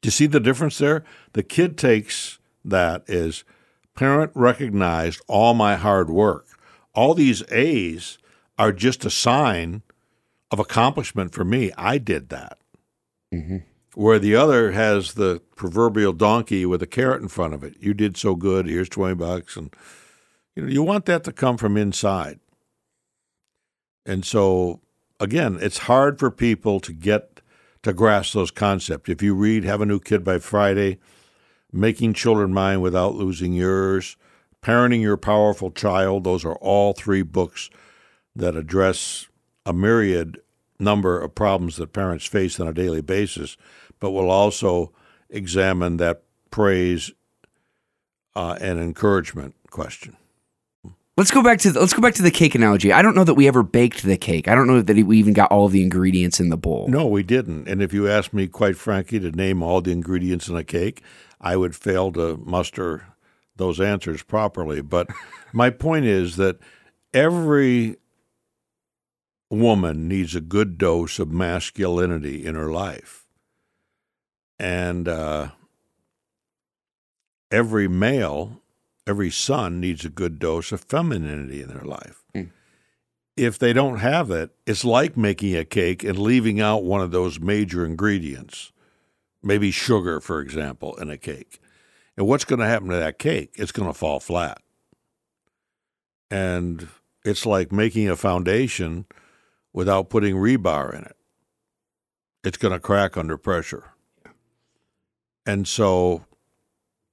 [0.00, 1.04] Do you see the difference there?
[1.34, 3.44] The kid takes that as
[3.94, 6.51] parent recognized all my hard work.
[6.94, 8.18] All these A's
[8.58, 9.82] are just a sign
[10.50, 11.72] of accomplishment for me.
[11.76, 12.58] I did that.
[13.32, 13.58] Mm-hmm.
[13.94, 17.74] Where the other has the proverbial donkey with a carrot in front of it.
[17.78, 18.66] You did so good.
[18.66, 19.74] Here's twenty bucks, and
[20.54, 22.40] you know you want that to come from inside.
[24.06, 24.80] And so
[25.20, 27.40] again, it's hard for people to get
[27.82, 29.10] to grasp those concepts.
[29.10, 30.98] If you read Have a New Kid by Friday,
[31.70, 34.16] Making Children Mind Without Losing Yours,
[34.62, 37.68] Parenting Your Powerful Child, those are all three books
[38.36, 39.26] that address
[39.66, 40.40] a myriad
[40.78, 43.56] number of problems that parents face on a daily basis,
[43.98, 44.92] but will also
[45.30, 47.10] examine that praise
[48.36, 50.16] uh, and encouragement question.
[51.16, 52.92] Let's go back to the, let's go back to the cake analogy.
[52.92, 54.48] I don't know that we ever baked the cake.
[54.48, 56.88] I don't know that we even got all of the ingredients in the bowl.
[56.88, 57.68] No, we didn't.
[57.68, 61.02] And if you asked me, quite frankly, to name all the ingredients in a cake,
[61.40, 63.11] I would fail to muster
[63.56, 64.80] those answers properly.
[64.80, 65.08] But
[65.52, 66.58] my point is that
[67.12, 67.96] every
[69.50, 73.26] woman needs a good dose of masculinity in her life.
[74.58, 75.50] And uh,
[77.50, 78.62] every male,
[79.06, 82.24] every son needs a good dose of femininity in their life.
[82.34, 82.50] Mm.
[83.36, 87.10] If they don't have it, it's like making a cake and leaving out one of
[87.10, 88.72] those major ingredients,
[89.42, 91.58] maybe sugar, for example, in a cake.
[92.16, 93.54] And what's going to happen to that cake?
[93.54, 94.58] It's going to fall flat.
[96.30, 96.88] And
[97.24, 99.06] it's like making a foundation
[99.72, 101.16] without putting rebar in it.
[102.44, 103.92] It's going to crack under pressure.
[105.46, 106.24] And so,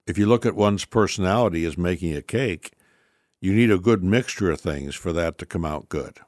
[0.08, 2.74] if you look at one's personality as making a cake,
[3.42, 6.20] you need a good mixture of things for that to come out good.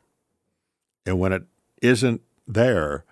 [1.05, 1.43] And when it
[1.81, 3.05] isn't there,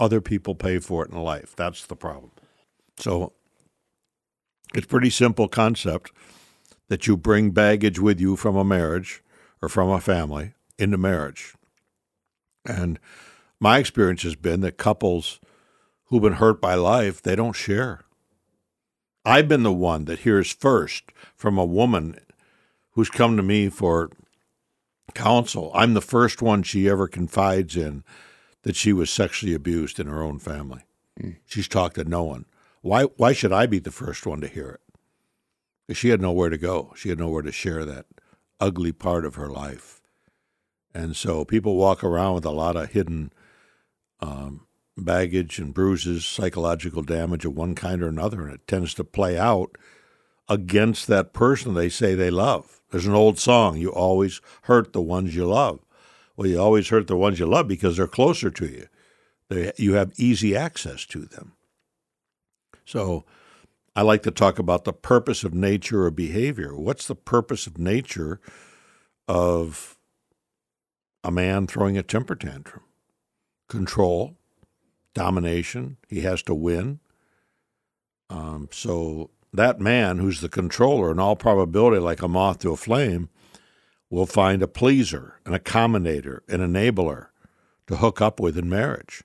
[0.00, 1.54] other people pay for it in life.
[1.56, 2.32] That's the problem.
[2.96, 3.32] So,
[4.74, 6.12] it's pretty simple concept
[6.88, 9.22] that you bring baggage with you from a marriage
[9.60, 11.54] or from a family into marriage.
[12.64, 12.98] And
[13.60, 15.40] my experience has been that couples
[16.06, 18.04] who've been hurt by life, they don't share.
[19.24, 22.18] I've been the one that hears first from a woman
[22.90, 24.10] who's come to me for
[25.14, 25.70] counsel.
[25.74, 28.04] I'm the first one she ever confides in
[28.62, 30.82] that she was sexually abused in her own family.
[31.20, 31.36] Mm.
[31.46, 32.44] She's talked to no one.
[32.84, 34.78] Why why should I be the first one to hear
[35.88, 35.96] it?
[35.96, 36.92] She had nowhere to go.
[36.94, 38.04] She had nowhere to share that
[38.60, 40.02] ugly part of her life.
[40.94, 43.32] And so people walk around with a lot of hidden
[44.20, 44.66] um,
[44.98, 49.38] baggage and bruises, psychological damage of one kind or another, and it tends to play
[49.38, 49.78] out
[50.46, 52.82] against that person they say they love.
[52.90, 55.80] There's an old song, you always hurt the ones you love.
[56.36, 58.88] Well, you always hurt the ones you love because they're closer to you.
[59.48, 61.54] They, you have easy access to them.
[62.84, 63.24] So
[63.96, 66.76] I like to talk about the purpose of nature or behavior.
[66.76, 68.40] What's the purpose of nature
[69.28, 69.96] of
[71.22, 72.82] a man throwing a temper tantrum?
[73.68, 74.36] Control,
[75.14, 75.96] domination.
[76.08, 77.00] He has to win.
[78.28, 82.76] Um, so that man who's the controller, in all probability, like a moth to a
[82.76, 83.28] flame,
[84.10, 87.28] will find a pleaser, an accommodator, an enabler
[87.86, 89.22] to hook up with in marriage.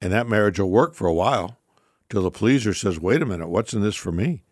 [0.00, 1.58] And that marriage will work for a while
[2.08, 4.42] till the pleaser says, wait a minute, what's in this for me?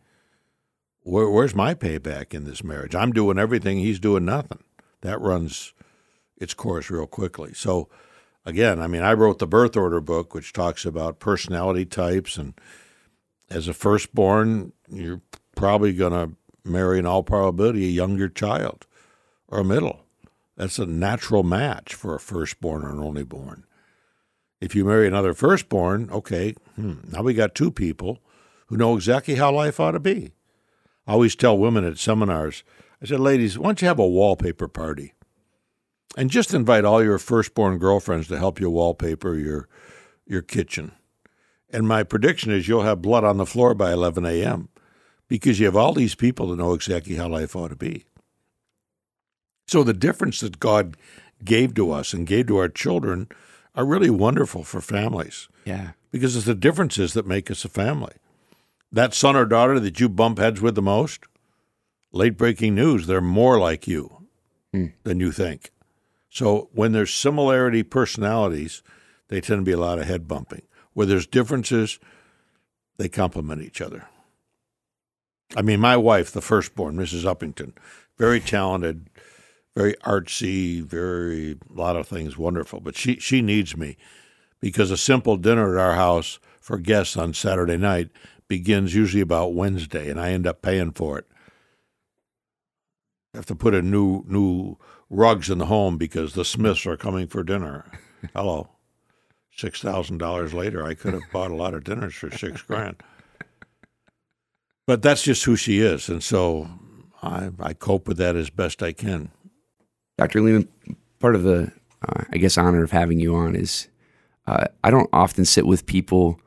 [1.03, 2.95] Where, where's my payback in this marriage?
[2.95, 4.63] I'm doing everything, he's doing nothing.
[5.03, 5.75] That runs
[6.37, 7.53] its course real quickly.
[7.55, 7.89] So,
[8.47, 12.37] again, I mean, I wrote the birth order book, which talks about personality types.
[12.37, 12.55] And
[13.51, 15.21] as a firstborn, you're
[15.55, 18.87] probably going to marry, in all probability, a younger child
[19.49, 20.01] or a middle.
[20.57, 23.65] That's a natural match for a firstborn or an onlyborn.
[24.61, 28.21] If you marry another firstborn, okay, hmm, now we got two people
[28.67, 30.33] who know exactly how life ought to be.
[31.07, 32.65] I always tell women at seminars,
[33.03, 35.13] I said, ladies, why don't you have a wallpaper party?
[36.17, 39.69] And just invite all your firstborn girlfriends to help you wallpaper your
[40.27, 40.93] your kitchen.
[41.71, 44.69] And my prediction is you'll have blood on the floor by 11 a.m.
[45.29, 48.07] because you have all these people that know exactly how life ought to be.
[49.67, 50.97] So the difference that God
[51.45, 53.29] gave to us and gave to our children
[53.75, 55.49] are really wonderful for families.
[55.65, 55.91] Yeah.
[56.15, 58.13] Because it's the differences that make us a family.
[58.93, 61.25] That son or daughter that you bump heads with the most,
[62.13, 64.29] late breaking news, they're more like you
[64.73, 64.93] mm.
[65.03, 65.73] than you think.
[66.31, 68.85] So when there's similarity personalities,
[69.27, 70.63] they tend to be a lot of head bumping.
[70.93, 71.99] Where there's differences,
[72.97, 74.07] they complement each other.
[75.57, 77.25] I mean, my wife, the firstborn, Mrs.
[77.25, 77.73] Uppington,
[78.19, 79.11] very talented,
[79.75, 82.79] very artsy, very a lot of things wonderful.
[82.79, 83.97] But she she needs me
[84.65, 88.09] because a simple dinner at our house for guests on Saturday night
[88.49, 91.27] begins usually about Wednesday, and I end up paying for it.
[93.35, 94.79] I have to put in new new
[95.11, 97.85] rugs in the home because the Smiths are coming for dinner.
[98.35, 98.71] Hello,
[99.55, 103.03] six thousand dollars later, I could have bought a lot of dinners for six grand.
[104.87, 106.71] But that's just who she is, and so
[107.23, 109.31] I, I cope with that as best I can.
[110.17, 110.41] Dr.
[110.41, 110.69] Leman,
[111.19, 111.71] part of the,
[112.09, 113.89] uh, I guess, honor of having you on is
[114.47, 116.41] uh, I don't often sit with people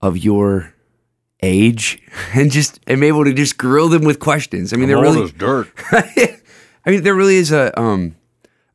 [0.00, 0.74] of your
[1.42, 2.00] age
[2.34, 4.72] and just am able to just grill them with questions.
[4.72, 5.68] I mean, I'm there really, dirt.
[5.92, 8.16] I mean, there really is a um,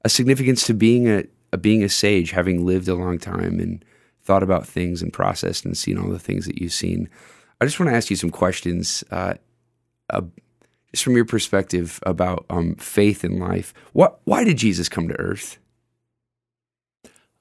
[0.06, 3.84] a significance to being a, a being a sage, having lived a long time and
[4.24, 7.10] thought about things and processed and seen all the things that you've seen.
[7.60, 9.36] I just want to ask you some questions, uh,
[10.10, 10.22] uh,
[10.92, 13.74] just from your perspective about um, faith in life.
[13.94, 14.20] What?
[14.26, 15.58] Why did Jesus come to Earth?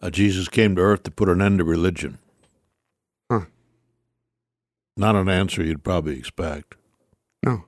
[0.00, 2.18] Uh, Jesus came to earth to put an end to religion.
[3.30, 3.46] Huh.
[4.96, 6.74] Not an answer you'd probably expect.
[7.42, 7.64] No.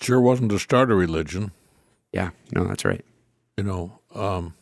[0.00, 1.52] Sure wasn't to start a religion.
[2.12, 2.30] Yeah.
[2.52, 3.04] No, that's right.
[3.56, 4.54] You know, um,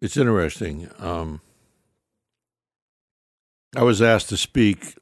[0.00, 0.88] it's interesting.
[0.98, 1.40] Um,
[3.76, 4.96] I was asked to speak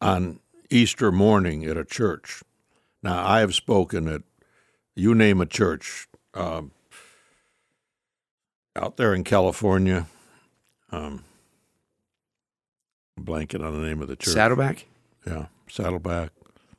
[0.00, 0.38] on
[0.70, 2.42] Easter morning at a church.
[3.02, 4.22] Now, I have spoken at,
[4.94, 6.70] you name a church, um,
[8.76, 10.06] out there in California.
[10.90, 11.24] Um,
[13.16, 14.34] blanket on the name of the church.
[14.34, 14.86] Saddleback.
[15.26, 16.30] Yeah, Saddleback,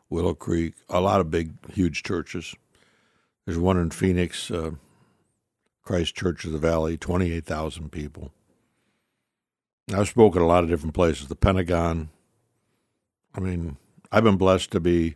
[0.10, 2.56] Willow Creek, a lot of big, huge churches.
[3.46, 4.72] There's one in Phoenix, uh,
[5.84, 8.32] Christ Church of the Valley, 28,000 people.
[9.94, 12.10] I've spoken a lot of different places, the Pentagon.
[13.36, 13.78] I mean,
[14.12, 15.16] I've been blessed to be,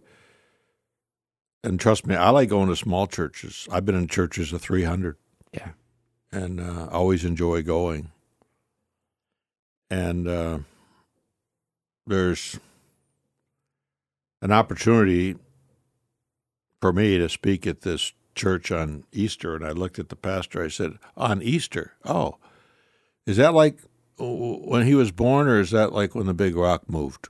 [1.64, 3.68] and trust me, I like going to small churches.
[3.72, 5.18] I've been in churches of 300
[5.54, 5.70] Yeah.
[6.32, 8.12] And uh, always enjoy going.
[9.90, 10.60] And uh,
[12.06, 12.60] there's
[14.42, 15.36] an opportunity
[16.82, 20.64] for me to speak at this church on Easter, and I looked at the pastor.
[20.64, 21.94] I said, "On Easter?
[22.06, 22.38] Oh,
[23.26, 23.80] is that like
[24.20, 27.30] when he was born, or is that like when the big rock moved?"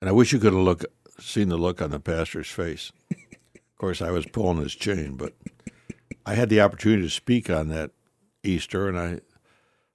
[0.00, 0.84] And I wish you could have look
[1.18, 2.92] seen the look on the pastor's face.
[3.10, 5.34] of course, I was pulling his chain, but
[6.24, 7.90] I had the opportunity to speak on that
[8.42, 9.20] Easter, and I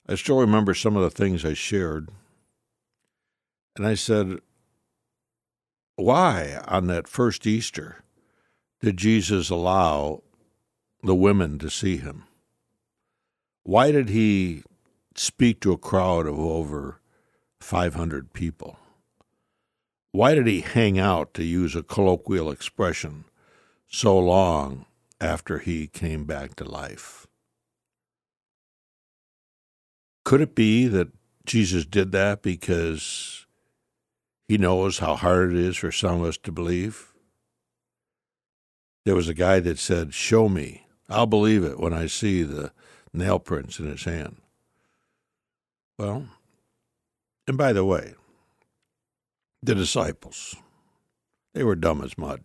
[0.07, 2.09] I still remember some of the things I shared.
[3.77, 4.39] And I said,
[5.95, 8.03] why on that first Easter
[8.81, 10.23] did Jesus allow
[11.03, 12.23] the women to see him?
[13.63, 14.63] Why did he
[15.15, 16.99] speak to a crowd of over
[17.59, 18.77] 500 people?
[20.11, 23.25] Why did he hang out, to use a colloquial expression,
[23.87, 24.85] so long
[25.21, 27.27] after he came back to life?
[30.25, 31.09] Could it be that
[31.45, 33.45] Jesus did that because
[34.47, 37.13] he knows how hard it is for some of us to believe?
[39.05, 40.85] There was a guy that said, Show me.
[41.09, 42.71] I'll believe it when I see the
[43.13, 44.37] nail prints in his hand.
[45.97, 46.27] Well,
[47.47, 48.13] and by the way,
[49.61, 50.55] the disciples,
[51.53, 52.43] they were dumb as mud.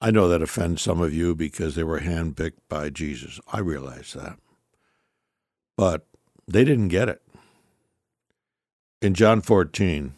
[0.00, 3.40] I know that offends some of you because they were handpicked by Jesus.
[3.52, 4.38] I realize that.
[5.76, 6.06] But
[6.46, 7.22] they didn't get it.
[9.00, 10.14] In John 14,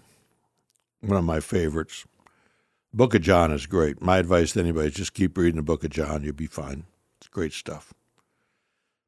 [1.00, 2.04] one of my favorites,
[2.92, 4.00] Book of John is great.
[4.00, 6.24] My advice to anybody is just keep reading the Book of John.
[6.24, 6.84] You'll be fine.
[7.18, 7.92] It's great stuff.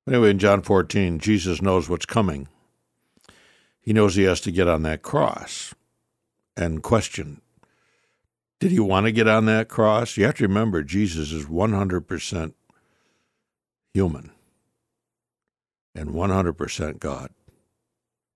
[0.07, 2.49] Anyway, in John 14, Jesus knows what's coming.
[3.81, 5.75] He knows he has to get on that cross
[6.57, 7.41] and question
[8.61, 10.17] did he want to get on that cross?
[10.17, 12.53] You have to remember, Jesus is 100%
[13.95, 14.31] human
[15.95, 17.31] and 100% God.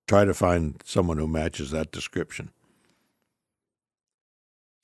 [0.06, 2.50] Try to find someone who matches that description.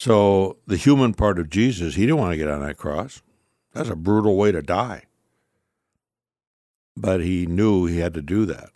[0.01, 3.20] So, the human part of Jesus, he didn't want to get on that cross.
[3.72, 5.05] That's a brutal way to die.
[6.97, 8.70] But he knew he had to do that.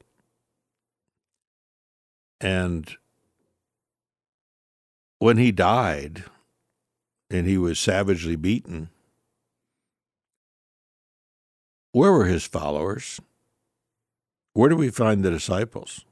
[2.41, 2.97] And
[5.21, 6.25] when he died
[7.33, 8.91] and he was savagely beaten,
[11.93, 13.21] where were his followers?
[14.53, 16.05] Where do we find the disciples?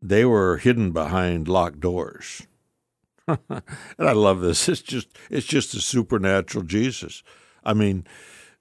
[0.00, 2.46] They were hidden behind locked doors.
[3.28, 3.62] and
[3.98, 4.68] I love this.
[4.68, 7.22] It's just it's just a supernatural Jesus.
[7.62, 8.06] I mean,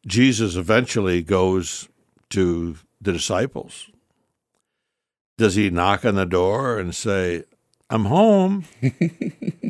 [0.05, 1.89] Jesus eventually goes
[2.31, 3.89] to the disciples.
[5.37, 7.45] Does he knock on the door and say,
[7.91, 8.65] I'm home.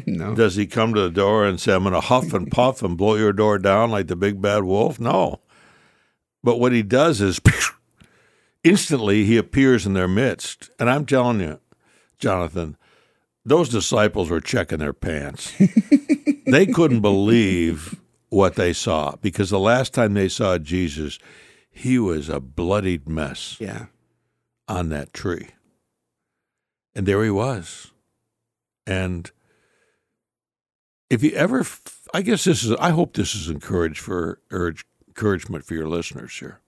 [0.04, 0.36] No.
[0.36, 2.98] Does he come to the door and say, I'm going to huff and puff and
[2.98, 5.00] blow your door down like the big bad wolf?
[5.00, 5.40] No.
[6.44, 7.40] But what he does is
[8.64, 10.70] instantly he appears in their midst.
[10.80, 11.60] And I'm telling you,
[12.18, 12.76] Jonathan,
[13.46, 15.54] those disciples were checking their pants.
[16.46, 17.96] they couldn't believe
[18.30, 21.20] what they saw because the last time they saw Jesus,
[21.70, 23.86] he was a bloodied mess Yeah.
[24.68, 25.50] on that tree.
[26.96, 27.92] And there he was.
[28.92, 29.32] And
[31.10, 31.66] if you ever,
[32.14, 34.42] I guess this is, I hope this is encouraged for,
[35.08, 36.60] encouragement for your listeners here.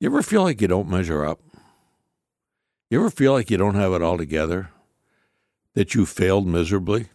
[0.00, 1.40] You ever feel like you don't measure up?
[2.90, 4.70] You ever feel like you don't have it all together?
[5.74, 7.06] That you failed miserably?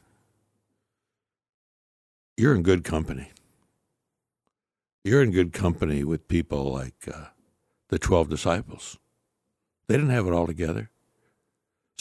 [2.37, 3.31] You're in good company.
[5.03, 7.25] You're in good company with people like uh,
[7.89, 8.97] the 12 disciples.
[9.87, 10.91] They didn't have it all together.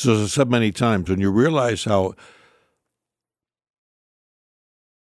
[0.00, 2.14] So, as I said many times, when you realize how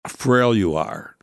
[0.08, 1.18] frail you are,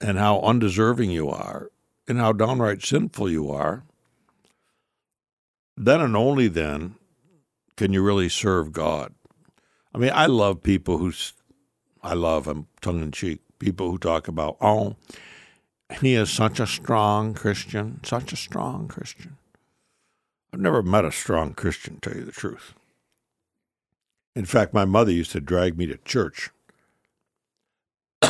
[0.00, 1.70] and how undeserving you are,
[2.08, 3.84] and how downright sinful you are,
[5.76, 6.96] then and only then
[7.76, 9.14] can you really serve God.
[9.94, 11.12] I mean, I love people who,
[12.02, 14.96] I love, I'm tongue in cheek, people who talk about, oh,
[16.00, 19.36] he is such a strong Christian, such a strong Christian.
[20.52, 22.74] I've never met a strong Christian, to tell you the truth.
[24.34, 26.50] In fact, my mother used to drag me to church.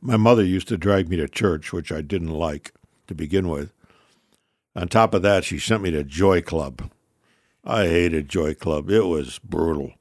[0.00, 2.72] my mother used to drag me to church, which I didn't like
[3.06, 3.72] to begin with.
[4.76, 6.90] On top of that, she sent me to Joy Club.
[7.64, 8.90] I hated Joy Club.
[8.90, 9.92] It was brutal.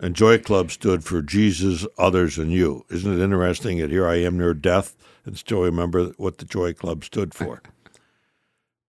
[0.00, 2.84] And Joy Club stood for Jesus, others, and you.
[2.90, 6.72] Isn't it interesting that here I am near death and still remember what the Joy
[6.72, 7.62] Club stood for?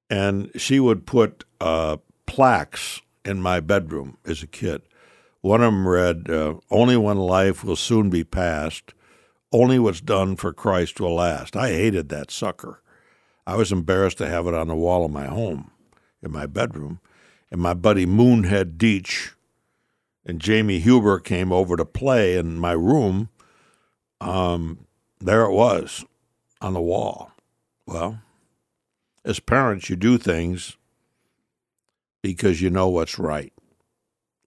[0.10, 4.82] And she would put uh, plaques in my bedroom as a kid.
[5.42, 8.94] One of them read, uh, Only one life will soon be passed.
[9.52, 11.56] only what's done for Christ will last.
[11.56, 12.84] I hated that sucker.
[13.48, 15.72] I was embarrassed to have it on the wall of my home,
[16.22, 17.00] in my bedroom.
[17.52, 19.32] And my buddy Moonhead Deach
[20.24, 23.30] and Jamie Huber came over to play in my room.
[24.22, 24.86] Um,
[25.20, 26.06] there it was
[26.62, 27.32] on the wall.
[27.88, 28.20] Well,
[29.30, 30.76] as parents, you do things
[32.24, 33.54] because you know what's right.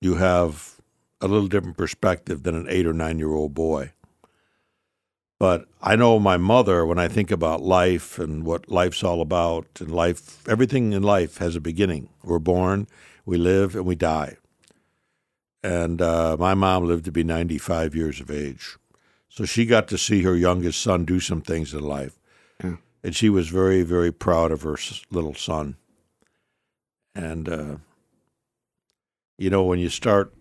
[0.01, 0.81] You have
[1.21, 3.93] a little different perspective than an eight or nine year old boy.
[5.39, 9.67] But I know my mother, when I think about life and what life's all about,
[9.81, 12.09] and life, everything in life has a beginning.
[12.25, 12.89] We're born,
[13.25, 14.37] we live, and we die.
[15.63, 18.77] And uh, my mom lived to be 95 years of age.
[19.29, 22.19] So she got to see her youngest son do some things in life.
[22.63, 22.77] Yeah.
[23.05, 24.77] And she was very, very proud of her
[25.11, 25.77] little son.
[27.15, 27.77] And, uh,
[29.39, 30.33] you know, when you start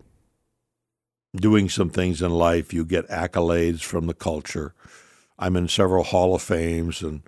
[1.34, 4.74] doing some things in life, you get accolades from the culture.
[5.38, 7.22] I'm in several Hall of Fames and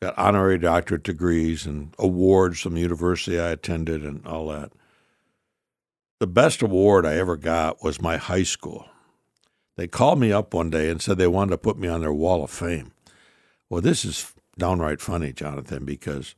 [0.00, 4.72] got honorary doctorate degrees and awards from the university I attended and all that.
[6.20, 8.88] The best award I ever got was my high school.
[9.76, 12.12] They called me up one day and said they wanted to put me on their
[12.12, 12.92] Wall of Fame.
[13.68, 16.34] Well, this is downright funny, Jonathan, because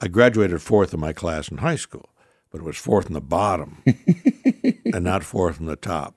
[0.00, 2.08] I graduated fourth in my class in high school,
[2.50, 3.82] but it was fourth in the bottom
[4.92, 6.14] and not fourth in the top.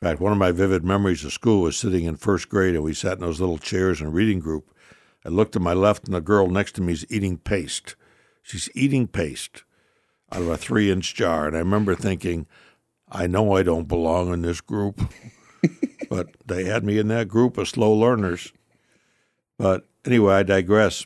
[0.00, 2.82] In fact, one of my vivid memories of school was sitting in first grade and
[2.82, 4.74] we sat in those little chairs in a reading group.
[5.24, 7.94] I looked to my left and the girl next to me is eating paste.
[8.42, 9.62] She's eating paste
[10.32, 11.46] out of a three inch jar.
[11.46, 12.46] And I remember thinking,
[13.10, 15.00] I know I don't belong in this group,
[16.10, 18.52] but they had me in that group of slow learners.
[19.58, 21.04] But anyway, I digress.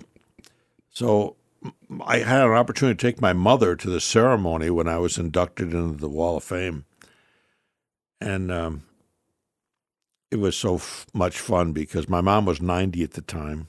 [0.90, 1.36] So
[2.04, 5.72] I had an opportunity to take my mother to the ceremony when I was inducted
[5.72, 6.84] into the Wall of Fame.
[8.20, 8.82] And um,
[10.30, 13.68] it was so f- much fun because my mom was 90 at the time.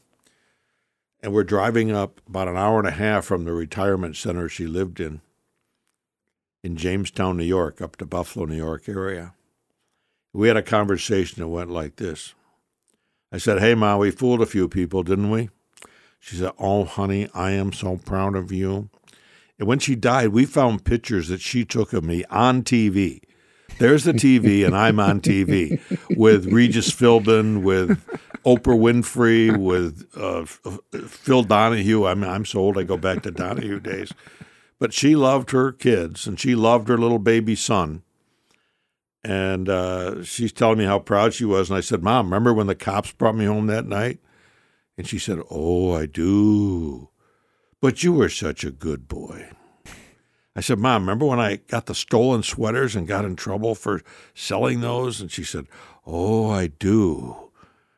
[1.21, 4.67] And we're driving up about an hour and a half from the retirement center she
[4.67, 5.21] lived in,
[6.63, 9.34] in Jamestown, New York, up to Buffalo, New York area.
[10.32, 12.36] We had a conversation that went like this.
[13.32, 15.49] I said, Hey, Ma, we fooled a few people, didn't we?
[16.19, 18.89] She said, Oh, honey, I am so proud of you.
[19.59, 23.21] And when she died, we found pictures that she took of me on TV.
[23.80, 25.80] There's the TV, and I'm on TV
[26.17, 28.03] with Regis Philbin, with
[28.43, 30.45] Oprah Winfrey, with uh,
[31.07, 32.05] Phil Donahue.
[32.05, 34.11] I'm, I'm so old, I go back to Donahue days.
[34.80, 38.03] But she loved her kids, and she loved her little baby son.
[39.24, 41.70] And uh, she's telling me how proud she was.
[41.70, 44.20] And I said, Mom, remember when the cops brought me home that night?
[44.97, 47.09] And she said, Oh, I do.
[47.82, 49.49] But you were such a good boy.
[50.55, 54.01] I said, Mom, remember when I got the stolen sweaters and got in trouble for
[54.34, 55.22] selling those?
[55.22, 55.68] And she said,
[56.05, 57.36] Oh, I do.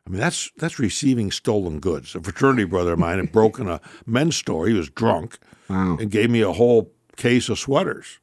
[0.05, 2.15] I mean, that's that's receiving stolen goods.
[2.15, 4.67] A fraternity brother of mine had broken a men's store.
[4.67, 5.37] He was drunk
[5.69, 5.97] Wow.
[5.99, 8.19] and gave me a whole case of sweaters.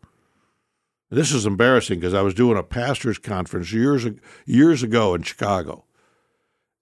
[1.09, 4.07] This is embarrassing because I was doing a pastors' conference years
[4.44, 5.84] years ago in Chicago,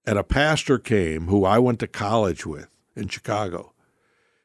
[0.07, 3.73] and a pastor came who I went to college with in Chicago.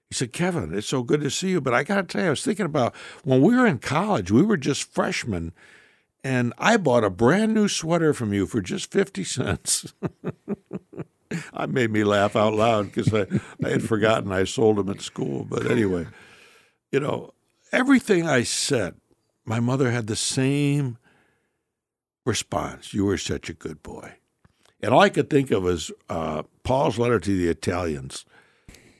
[0.09, 2.27] He said, "Kevin, it's so good to see you, but I got to tell you,
[2.27, 4.31] I was thinking about when we were in college.
[4.31, 5.53] We were just freshmen,
[6.23, 9.93] and I bought a brand new sweater from you for just fifty cents."
[11.53, 13.27] I made me laugh out loud because I,
[13.63, 15.45] I had forgotten I sold them at school.
[15.45, 16.07] But anyway,
[16.91, 17.33] you know,
[17.71, 18.95] everything I said,
[19.49, 20.99] my mother had the same
[22.23, 22.93] response.
[22.93, 24.13] You were such a good boy.
[24.79, 28.25] And all I could think of was uh, Paul's letter to the Italians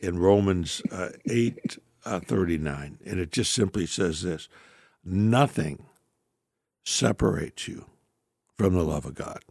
[0.02, 2.98] in Romans uh, 8 uh, 39.
[3.06, 4.50] And it just simply says this
[5.06, 5.86] Nothing
[6.84, 7.86] separates you
[8.58, 9.44] from the love of God.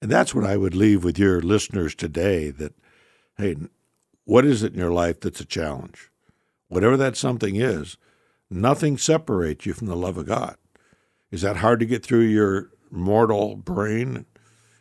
[0.00, 2.74] And that's what I would leave with your listeners today that,
[3.36, 3.56] hey,
[4.24, 6.08] what is it in your life that's a challenge?
[6.68, 7.96] Whatever that something is,
[8.52, 10.56] nothing separates you from the love of God.
[11.30, 14.26] Is that hard to get through your mortal brain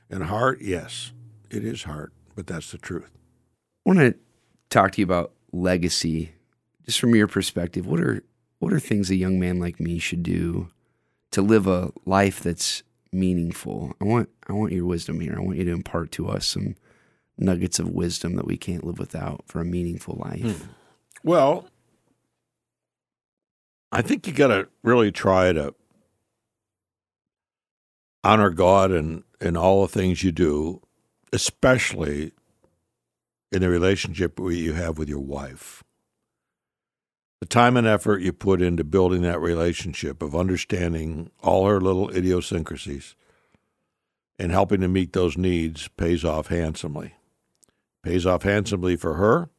[0.10, 0.60] and heart?
[0.62, 1.14] Yes,
[1.50, 3.10] it is hard, but that's the truth.
[3.86, 4.16] I want to
[4.70, 6.34] talk to you about legacy,
[6.86, 7.88] just from your perspective.
[7.88, 8.24] What are
[8.60, 10.70] what are things a young man like me should do
[11.32, 13.94] to live a life that's meaningful?
[14.02, 15.36] I want I want your wisdom here.
[15.38, 16.76] I want you to impart to us some
[17.38, 20.42] nuggets of wisdom that we can't live without for a meaningful life.
[20.42, 20.68] Hmm.
[21.24, 21.68] Well,
[23.92, 25.76] I think you got to really try to
[28.24, 30.82] honor God in, in all the things you do,
[31.34, 32.32] especially
[33.52, 35.84] in the relationship you have with your wife.
[37.42, 42.16] The time and effort you put into building that relationship of understanding all her little
[42.16, 43.16] idiosyncrasies
[44.38, 47.16] and helping to meet those needs pays off handsomely.
[48.04, 49.50] Pays off handsomely for her,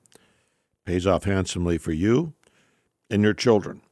[0.85, 2.33] pays off handsomely for you
[3.11, 3.83] and your children.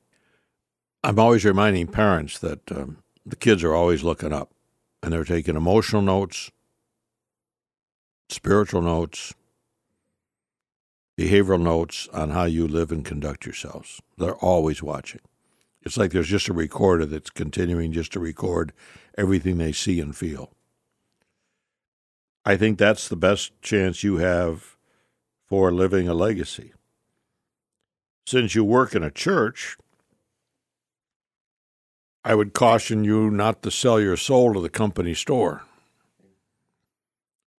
[1.02, 4.50] I'm always reminding parents that um, the kids are always looking up
[5.02, 6.50] and they're taking emotional notes,
[8.28, 9.34] spiritual notes,
[11.18, 14.00] behavioral notes on how you live and conduct yourselves.
[14.18, 15.20] They're always watching.
[15.82, 18.72] It's like there's just a recorder that's continuing just to record
[19.16, 20.52] everything they see and feel.
[22.44, 24.76] I think that's the best chance you have
[25.46, 26.72] for living a legacy.
[28.26, 29.76] Since you work in a church,
[32.22, 35.62] I would caution you not to sell your soul to the company store.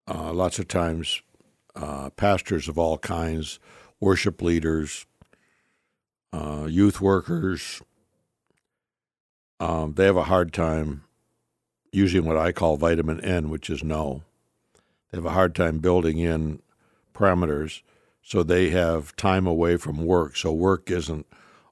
[0.08, 1.22] Uh, lots of times,
[1.76, 3.60] uh, pastors of all kinds,
[4.00, 5.06] worship leaders,
[6.32, 7.82] uh, youth workers,
[9.60, 11.04] um, they have a hard time
[11.92, 14.24] using what I call vitamin N, which is no.
[15.12, 16.62] They have a hard time building in
[17.14, 17.82] parameters,
[18.24, 20.36] so they have time away from work.
[20.36, 21.26] So work isn't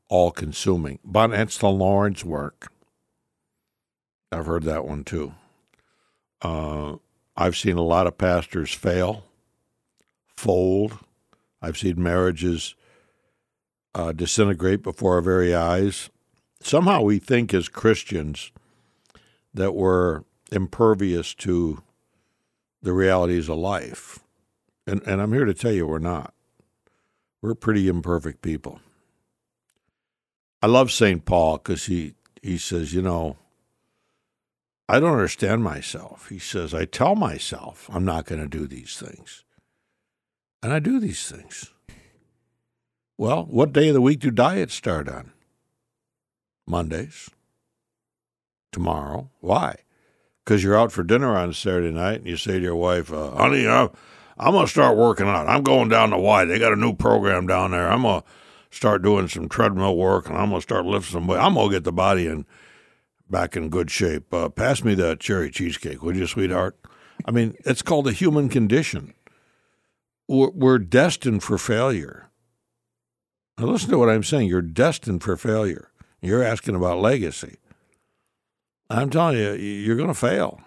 [0.07, 0.99] all consuming.
[1.03, 2.71] But it's the Lord's work.
[4.31, 5.33] I've heard that one too.
[6.41, 6.95] Uh,
[7.35, 9.25] I've seen a lot of pastors fail,
[10.35, 10.99] fold.
[11.61, 12.75] I've seen marriages
[13.95, 16.09] uh, disintegrate before our very eyes.
[16.61, 18.51] Somehow we think as Christians
[19.53, 21.81] that we're impervious to
[22.81, 24.19] the realities of life.
[24.85, 26.33] And, and I'm here to tell you we're not.
[27.41, 28.79] We're pretty imperfect people.
[30.61, 31.23] I love St.
[31.23, 33.37] Paul because he, he says, you know,
[34.91, 36.29] I don't understand myself.
[36.29, 39.43] He says, I tell myself I'm not going to do these things.
[40.63, 41.69] And I do these things.
[43.15, 45.31] Well, what day of the week do diets start on?
[46.65, 47.29] Mondays.
[48.71, 49.29] Tomorrow.
[49.41, 49.75] Why?
[50.43, 53.29] Because you're out for dinner on Saturday night and you say to your wife, uh,
[53.35, 53.89] honey, I'm,
[54.39, 55.47] I'm going to start working out.
[55.47, 56.45] I'm going down to Y.
[56.45, 57.91] They got a new program down there.
[57.91, 58.27] I'm going to
[58.71, 61.39] start doing some treadmill work and I'm going to start lifting some weight.
[61.39, 62.47] I'm going to get the body in
[63.29, 64.33] back in good shape.
[64.33, 66.77] Uh, pass me that cherry cheesecake, would you, sweetheart?
[67.25, 69.13] I mean, it's called the human condition.
[70.27, 72.29] We're, we're destined for failure.
[73.57, 74.47] Now, listen to what I'm saying.
[74.47, 75.91] You're destined for failure.
[76.21, 77.57] You're asking about legacy.
[78.89, 80.61] I'm telling you, you're going to fail.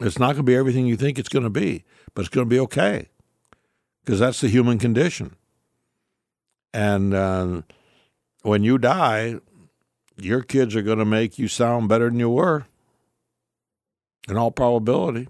[0.00, 1.84] It's not going to be everything you think it's going to be,
[2.14, 3.08] but it's going to be okay
[4.04, 5.36] because that's the human condition.
[6.72, 7.62] And uh,
[8.42, 9.36] when you die,
[10.16, 12.66] your kids are going to make you sound better than you were,
[14.28, 15.28] in all probability,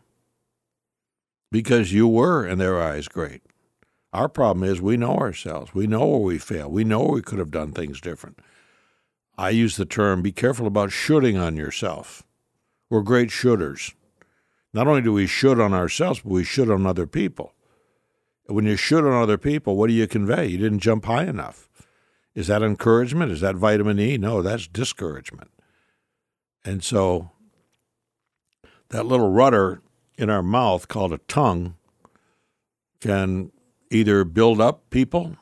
[1.51, 3.43] because you were, in their eyes, great.
[4.13, 5.75] Our problem is we know ourselves.
[5.75, 6.71] We know where we fail.
[6.71, 8.41] We know we could have done things different.
[9.39, 12.23] I use the term be careful about shooting on yourself.
[12.91, 13.95] We're great shooters.
[14.75, 17.55] Not only do we shoot on ourselves, but we shoot on other people.
[18.47, 20.47] When you shoot on other people, what do you convey?
[20.47, 21.69] You didn't jump high enough.
[22.35, 23.31] Is that encouragement?
[23.31, 24.17] Is that vitamin E?
[24.17, 25.51] No, that's discouragement.
[26.65, 27.31] And so
[28.89, 29.83] that little rudder
[30.17, 31.77] in our mouth called a tongue
[33.01, 33.53] can
[33.91, 35.37] either build up people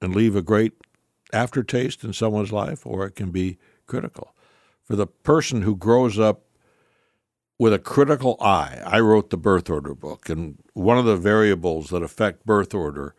[0.00, 0.72] and leave a great
[1.32, 4.34] aftertaste in someone's life, or it can be critical.
[4.84, 6.42] For the person who grows up
[7.58, 11.90] with a critical eye, I wrote the birth order book, and one of the variables
[11.90, 13.14] that affect birth order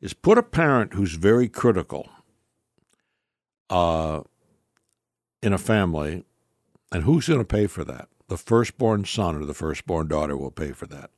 [0.00, 2.08] is put a parent who's very critical
[3.70, 4.22] uh,
[5.42, 6.24] in a family,
[6.92, 8.08] and who's going to pay for that?
[8.28, 11.10] The firstborn son or the firstborn daughter will pay for that.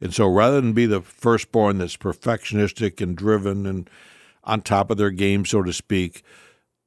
[0.00, 3.88] And so rather than be the firstborn that's perfectionistic and driven and
[4.44, 6.22] on top of their game, so to speak,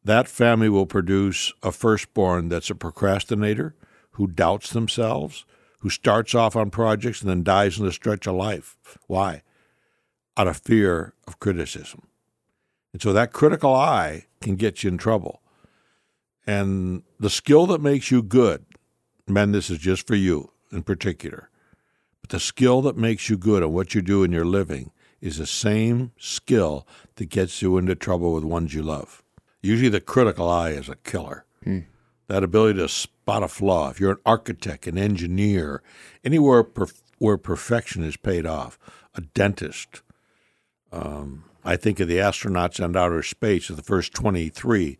[0.03, 3.75] that family will produce a firstborn that's a procrastinator
[4.11, 5.45] who doubts themselves,
[5.79, 8.77] who starts off on projects and then dies in the stretch of life.
[9.07, 9.43] Why?
[10.37, 12.08] Out of fear of criticism.
[12.93, 15.41] And so that critical eye can get you in trouble.
[16.47, 18.65] And the skill that makes you good,
[19.27, 21.49] men, this is just for you in particular,
[22.21, 25.37] but the skill that makes you good at what you do in your living is
[25.37, 29.23] the same skill that gets you into trouble with ones you love.
[29.61, 31.45] Usually the critical eye is a killer.
[31.63, 31.79] Hmm.
[32.27, 33.89] That ability to spot a flaw.
[33.89, 35.81] If you're an architect, an engineer,
[36.23, 38.77] anywhere perf- where perfection is paid off,
[39.15, 40.01] a dentist,
[40.91, 44.97] um, I think of the astronauts in outer space of the first 23,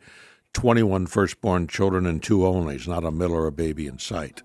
[0.53, 4.43] 21 firstborn children and two onlys, not a middle or a baby in sight.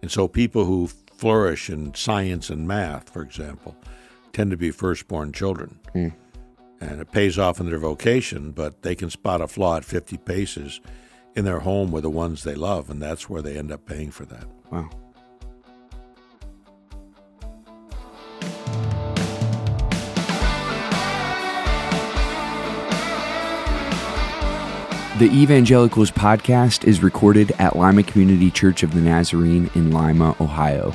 [0.00, 3.76] And so people who flourish in science and math, for example,
[4.32, 5.78] tend to be firstborn children.
[5.94, 6.14] Mm.
[6.80, 10.16] And it pays off in their vocation, but they can spot a flaw at 50
[10.16, 10.80] paces
[11.36, 14.10] in their home with the ones they love, and that's where they end up paying
[14.10, 14.46] for that.
[14.70, 14.88] Wow.
[25.16, 30.92] The Evangelicals podcast is recorded at Lima Community Church of the Nazarene in Lima, Ohio.